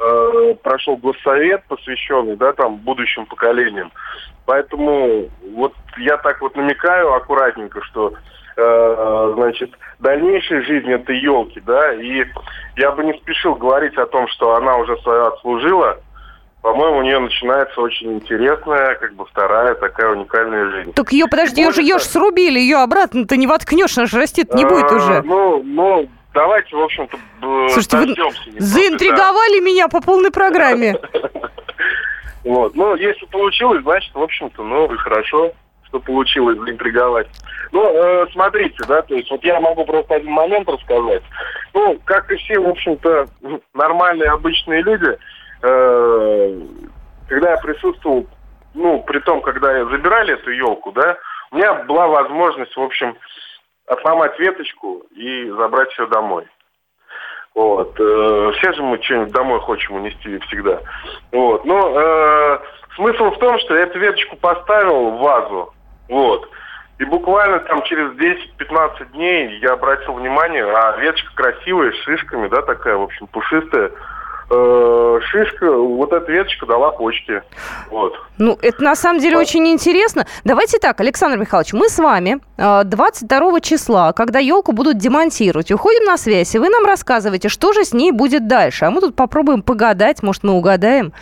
[0.00, 3.92] э, прошел госсовет, посвященный, да, там, будущим поколениям.
[4.44, 8.12] Поэтому вот я так вот намекаю аккуратненько, что
[8.56, 9.70] э, значит,
[10.00, 12.24] дальнейшая жизнь этой елки, да, и
[12.76, 16.00] я бы не спешил говорить о том, что она уже свое отслужила,
[16.62, 20.92] по-моему, у нее начинается очень интересная, как бы вторая такая уникальная жизнь.
[20.92, 24.54] Так ее, подожди, ее же, ее же срубили, ее обратно-то не воткнешь, она же растет
[24.54, 25.22] не будет уже.
[25.22, 27.18] Ну, ну, давайте, в общем-то,
[27.70, 30.96] Слушайте, вы заинтриговали меня по полной программе.
[32.44, 35.52] Вот, ну, если получилось, значит, в общем-то, ну, и хорошо,
[35.86, 37.28] что получилось заинтриговать.
[37.70, 41.22] Ну, э, смотрите, да, то есть вот я могу просто один момент рассказать.
[41.72, 43.26] Ну, как и все, в общем-то,
[43.74, 45.16] нормальные, обычные люди,
[45.62, 46.60] Э,
[47.28, 48.26] когда я присутствовал,
[48.74, 51.18] ну, при том, когда забирали эту елку, да,
[51.50, 53.16] у меня была возможность, в общем,
[53.86, 56.46] отломать веточку и забрать ее домой.
[57.54, 57.94] Вот.
[58.00, 60.80] Э, все же мы что-нибудь домой хочем унести всегда.
[61.30, 61.64] Вот.
[61.64, 62.58] Но э,
[62.96, 65.74] смысл в том, что я эту веточку поставил в вазу.
[66.08, 66.48] Вот.
[66.98, 72.62] И буквально там через 10-15 дней я обратил внимание, а веточка красивая, с шишками, да,
[72.62, 73.90] такая, в общем, пушистая.
[74.52, 77.42] Э, шишка, вот эта веточка дала почки.
[77.90, 78.14] Вот.
[78.38, 80.26] Ну, это на самом деле очень интересно.
[80.44, 86.16] Давайте так, Александр Михайлович, мы с вами 22 числа, когда елку будут демонтировать, уходим на
[86.16, 88.84] связь, и вы нам рассказываете, что же с ней будет дальше.
[88.84, 91.12] А мы тут попробуем погадать, может, мы угадаем.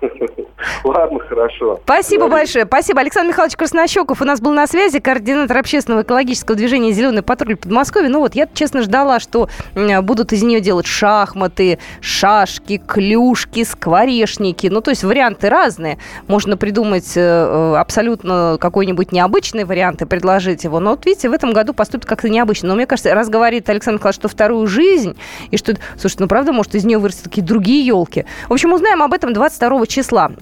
[0.84, 1.80] Ладно, хорошо.
[1.84, 2.42] Спасибо Говори.
[2.42, 2.64] большое.
[2.66, 3.00] Спасибо.
[3.00, 8.08] Александр Михайлович Краснощеков у нас был на связи, координатор общественного экологического движения «Зеленый патруль» Подмосковья.
[8.08, 14.68] Ну вот, я честно ждала, что будут из нее делать шахматы, шашки, клюшки, скворечники.
[14.68, 15.98] Ну, то есть варианты разные.
[16.26, 20.80] Можно придумать э, абсолютно какой-нибудь необычный вариант и предложить его.
[20.80, 22.68] Но вот видите, в этом году поступит как-то необычно.
[22.68, 25.16] Но мне кажется, раз говорит Александр Михайлович, что вторую жизнь,
[25.50, 28.24] и что, слушайте, ну правда, может, из нее вырастут такие другие елки.
[28.48, 29.89] В общем, узнаем об этом 22 числа.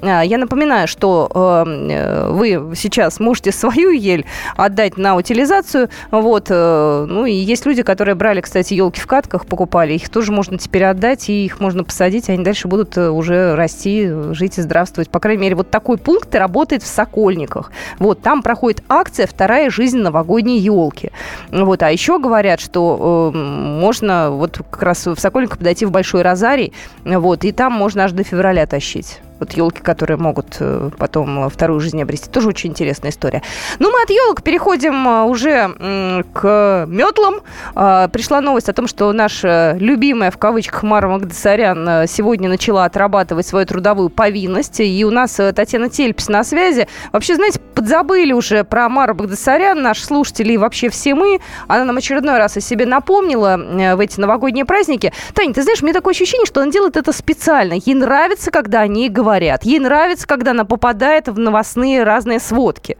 [0.02, 1.30] А, я напоминаю, что
[1.66, 4.26] эм, э, вы сейчас можете свою ель
[4.56, 5.88] отдать на утилизацию.
[6.10, 6.46] Вот.
[6.50, 9.94] Э, ну и есть люди, которые брали, кстати, елки в катках, покупали.
[9.94, 12.28] Их тоже можно теперь отдать, и их можно посадить.
[12.28, 15.10] Они дальше будут э, уже расти, жить и здравствовать.
[15.10, 17.72] По крайней мере, вот такой пункт работает в Сокольниках.
[17.98, 18.20] Вот.
[18.20, 21.10] Там проходит акция «Вторая жизнь новогодней елки».
[21.50, 21.82] Вот.
[21.82, 26.72] А еще говорят, что э, можно вот как раз в Сокольниках подойти в Большой Розарий,
[27.04, 31.80] вот, и там можно аж до февраля тащить вот елки, которые могут э, потом вторую
[31.80, 32.28] жизнь обрести.
[32.28, 33.42] Тоже очень интересная история.
[33.78, 37.40] Ну, мы от елок переходим э, уже к метлам.
[37.74, 42.84] А, пришла новость о том, что наша любимая, в кавычках, Мара Магдасарян э, сегодня начала
[42.84, 44.80] отрабатывать свою трудовую повинность.
[44.80, 46.88] И у нас Татьяна Тельпс на связи.
[47.12, 51.40] Вообще, знаете, подзабыли уже про Мару Багдасарян, наши слушатели и вообще все мы.
[51.68, 55.12] Она нам очередной раз о себе напомнила в эти новогодние праздники.
[55.34, 57.74] Таня, ты знаешь, меня такое ощущение, что она делает это специально.
[57.74, 59.64] Ей нравится, когда они говорят говорят.
[59.64, 62.96] Ей нравится, когда она попадает в новостные разные сводки.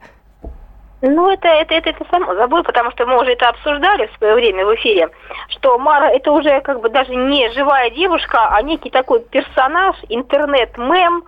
[1.01, 4.35] Ну, это, это, это, это само забыл, потому что мы уже это обсуждали в свое
[4.35, 5.09] время в эфире,
[5.49, 11.23] что Мара это уже как бы даже не живая девушка, а некий такой персонаж, интернет-мем,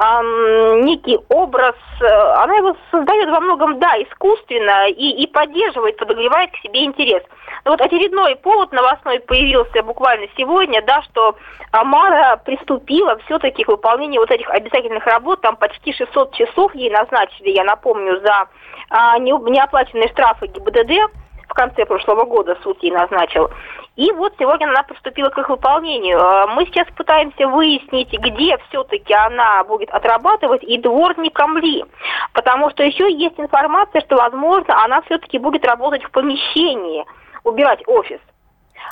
[0.00, 1.76] эм, некий образ.
[2.00, 7.22] Она его создает во многом, да, искусственно и, и поддерживает, подогревает к себе интерес.
[7.64, 11.36] Но вот очередной повод новостной появился буквально сегодня, да, что
[11.72, 17.50] Мара приступила все-таки к выполнению вот этих обязательных работ, там почти 600 часов ей назначили,
[17.50, 18.48] я напомню, за
[18.90, 21.12] а, неоплаченные штрафы ГИБДД
[21.48, 23.50] в конце прошлого года суд ей назначил.
[23.94, 26.18] И вот сегодня она приступила к их выполнению.
[26.18, 31.84] А, мы сейчас пытаемся выяснить, где все-таки она будет отрабатывать и дворником ли.
[32.32, 37.04] Потому что еще есть информация, что, возможно, она все-таки будет работать в помещении,
[37.44, 38.20] убирать офис.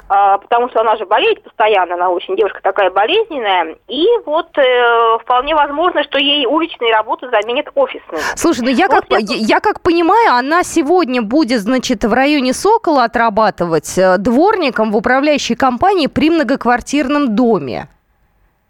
[0.09, 5.18] А, потому что она же болеет постоянно, она очень девушка такая болезненная, и вот э,
[5.20, 8.20] вполне возможно, что ей уличные работы заменят офисные.
[8.34, 12.53] Слушай, ну я, вот как, я, я как понимаю, она сегодня будет, значит, в районе
[12.55, 17.88] Сокола отрабатывать э, дворником в управляющей компании при многоквартирном доме.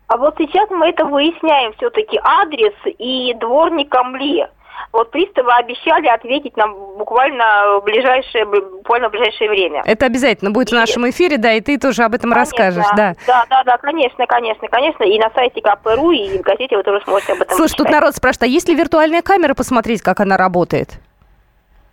[0.08, 4.46] А вот сейчас мы это выясняем все-таки адрес и дворником ли.
[4.92, 9.82] Вот приставы обещали ответить нам буквально в ближайшее, буквально в ближайшее время.
[9.86, 10.74] Это обязательно будет и...
[10.74, 13.14] в нашем эфире, да, и ты тоже об этом конечно, расскажешь, да.
[13.26, 15.04] Да, да, да, конечно, конечно, конечно.
[15.04, 17.86] И на сайте КПРУ, и в газете вы тоже сможете об этом Слушай, почитать.
[17.86, 20.98] тут народ спрашивает, а есть ли виртуальная камера посмотреть, как она работает?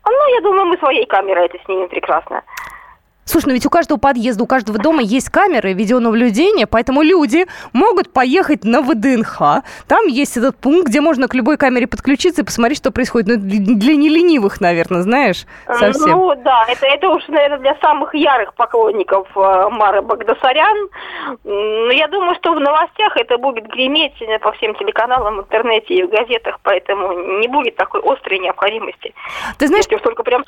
[0.05, 2.41] Ну, я думаю, мы своей камерой это снимем прекрасно.
[3.27, 8.13] Слушай, ну ведь у каждого подъезда, у каждого дома есть камеры видеонаблюдения, поэтому люди могут
[8.13, 9.63] поехать на ВДНХ.
[9.87, 13.27] Там есть этот пункт, где можно к любой камере подключиться и посмотреть, что происходит.
[13.27, 16.11] Ну, для неленивых, наверное, знаешь, совсем.
[16.11, 20.87] Ну, да, это, это уж, наверное, для самых ярых поклонников э, Мары Багдасарян.
[21.43, 26.03] Но я думаю, что в новостях это будет греметь по всем телеканалам, в интернете и
[26.03, 29.13] в газетах, поэтому не будет такой острой необходимости.
[29.57, 30.43] Ты знаешь, Если только прям...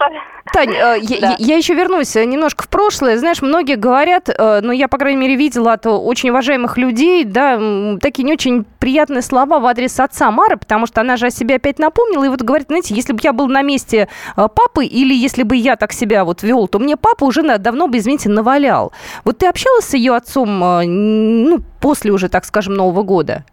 [0.53, 0.95] Тань, э, да.
[0.95, 5.19] я, я еще вернусь немножко в прошлое, знаешь, многие говорят, э, ну, я, по крайней
[5.19, 7.59] мере, видела от очень уважаемых людей, да,
[7.99, 11.55] такие не очень приятные слова в адрес отца Мары, потому что она же о себе
[11.55, 15.13] опять напомнила, и вот говорит, знаете, если бы я был на месте э, папы, или
[15.13, 18.91] если бы я так себя вот вел, то мне папа уже давно бы, извините, навалял.
[19.23, 23.43] Вот ты общалась с ее отцом, э, ну, после уже, так скажем, Нового года?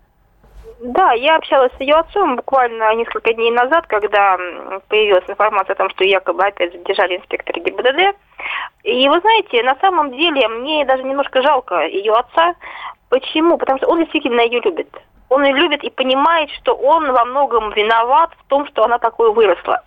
[0.87, 4.37] Да, я общалась с ее отцом буквально несколько дней назад, когда
[4.89, 8.16] появилась информация о том, что якобы опять задержали инспектора ГИБДД.
[8.84, 12.55] И вы знаете, на самом деле мне даже немножко жалко ее отца.
[13.09, 13.59] Почему?
[13.59, 14.89] Потому что он действительно ее любит.
[15.28, 19.32] Он ее любит и понимает, что он во многом виноват в том, что она такой
[19.32, 19.82] выросла.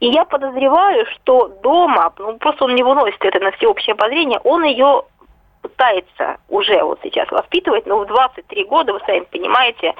[0.00, 4.62] И я подозреваю, что дома, ну просто он не выносит это на всеобщее обозрение, он
[4.62, 5.04] ее
[5.64, 9.94] пытается уже вот сейчас воспитывать, но в 23 года, вы сами понимаете,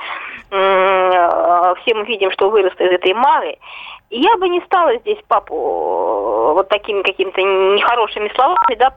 [0.50, 3.56] все мы видим, что выросло из этой мары.
[4.10, 8.94] Я бы не стала здесь папу э, вот такими какими-то нехорошими словами, да,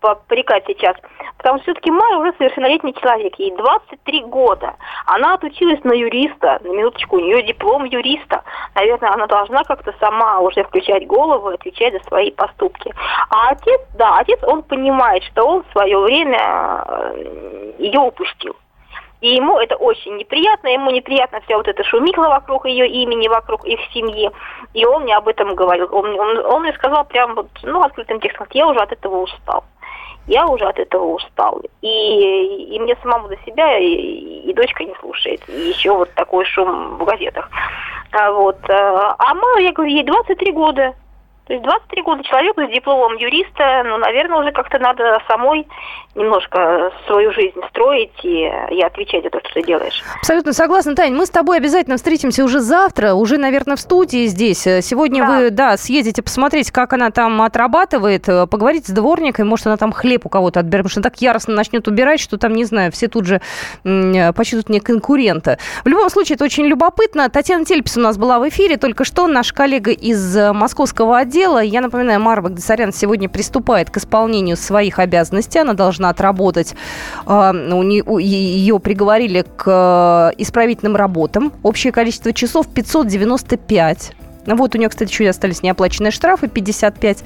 [0.00, 0.96] попрекать сейчас.
[1.38, 4.74] Потому что все-таки Майя уже совершеннолетний человек, ей 23 года.
[5.06, 8.42] Она отучилась на юриста, на минуточку, у нее диплом юриста.
[8.74, 12.92] Наверное, она должна как-то сама уже включать голову и отвечать за свои поступки.
[13.30, 18.56] А отец, да, отец, он понимает, что он в свое время э, ее упустил.
[19.20, 23.64] И ему это очень неприятно, ему неприятно вся вот эта шумихла вокруг ее имени, вокруг
[23.66, 24.30] их семьи.
[24.74, 25.88] И он мне об этом говорил.
[25.90, 29.64] Он, он, он мне сказал прям вот, ну, открытым текстом, я уже от этого устал.
[30.26, 31.62] Я уже от этого устал.
[31.82, 35.40] И, и мне самому за себя и, и дочка не слушает.
[35.48, 37.48] И еще вот такой шум в газетах.
[38.12, 38.58] А, вот.
[38.68, 40.94] Э, а мама, я говорю, ей 23 года.
[41.46, 45.64] То есть 23 года человеку с дипломом юриста, ну, наверное, уже как-то надо самой
[46.16, 50.02] немножко свою жизнь строить и, и отвечать за то, что ты делаешь.
[50.18, 51.14] Абсолютно согласна, Тань.
[51.14, 54.62] Мы с тобой обязательно встретимся уже завтра, уже, наверное, в студии здесь.
[54.62, 55.28] Сегодня да.
[55.28, 60.26] вы, да, съездите посмотреть, как она там отрабатывает, поговорить с дворникой, может, она там хлеб
[60.26, 63.26] у кого-то отберет, потому что так яростно начнет убирать, что там, не знаю, все тут
[63.26, 63.40] же
[63.84, 65.58] почувствуют не конкурента.
[65.84, 67.28] В любом случае, это очень любопытно.
[67.28, 71.62] Татьяна Тельпис у нас была в эфире только что, наш коллега из московского отдела дела.
[71.62, 75.58] Я напоминаю, Мара Багдасарян сегодня приступает к исполнению своих обязанностей.
[75.58, 76.74] Она должна отработать.
[77.26, 81.52] А, ее приговорили к э, исправительным работам.
[81.62, 84.25] Общее количество часов 595.
[84.46, 87.18] Вот у нее, кстати, чуть остались неоплаченные штрафы 55.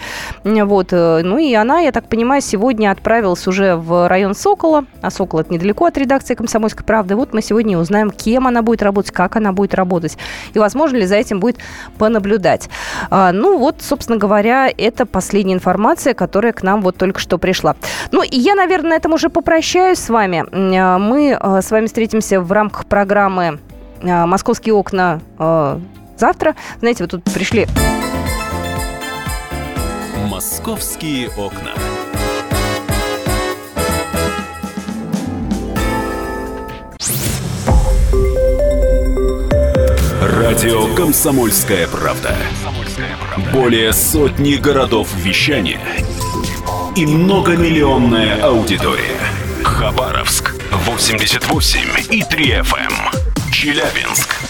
[0.44, 0.92] Вот.
[0.92, 4.84] Э, ну и она, я так понимаю, сегодня отправилась уже в район Сокола.
[5.02, 7.16] А Сокол это недалеко от редакции «Комсомольской правды».
[7.16, 10.16] Вот мы сегодня узнаем, кем она будет работать, как она будет работать.
[10.54, 11.58] И возможно ли за этим будет
[11.98, 12.68] понаблюдать.
[13.10, 17.76] А, ну вот, собственно говоря, это последняя информация, которая к нам вот только что пришла.
[18.12, 20.44] Ну и я, наверное, на этом уже попрощаюсь с вами.
[20.52, 23.58] А, мы а, с вами встретимся в рамках программы
[24.02, 25.20] «Московские окна»
[26.20, 26.54] завтра.
[26.78, 27.66] Знаете, вот тут пришли...
[30.28, 31.72] «Московские окна».
[40.22, 42.36] Радио «Комсомольская правда».
[43.52, 45.80] Более сотни городов вещания
[46.96, 49.18] и многомиллионная аудитория.
[49.62, 52.92] Хабаровск 88 и 3 FM.
[53.52, 54.49] Челябинск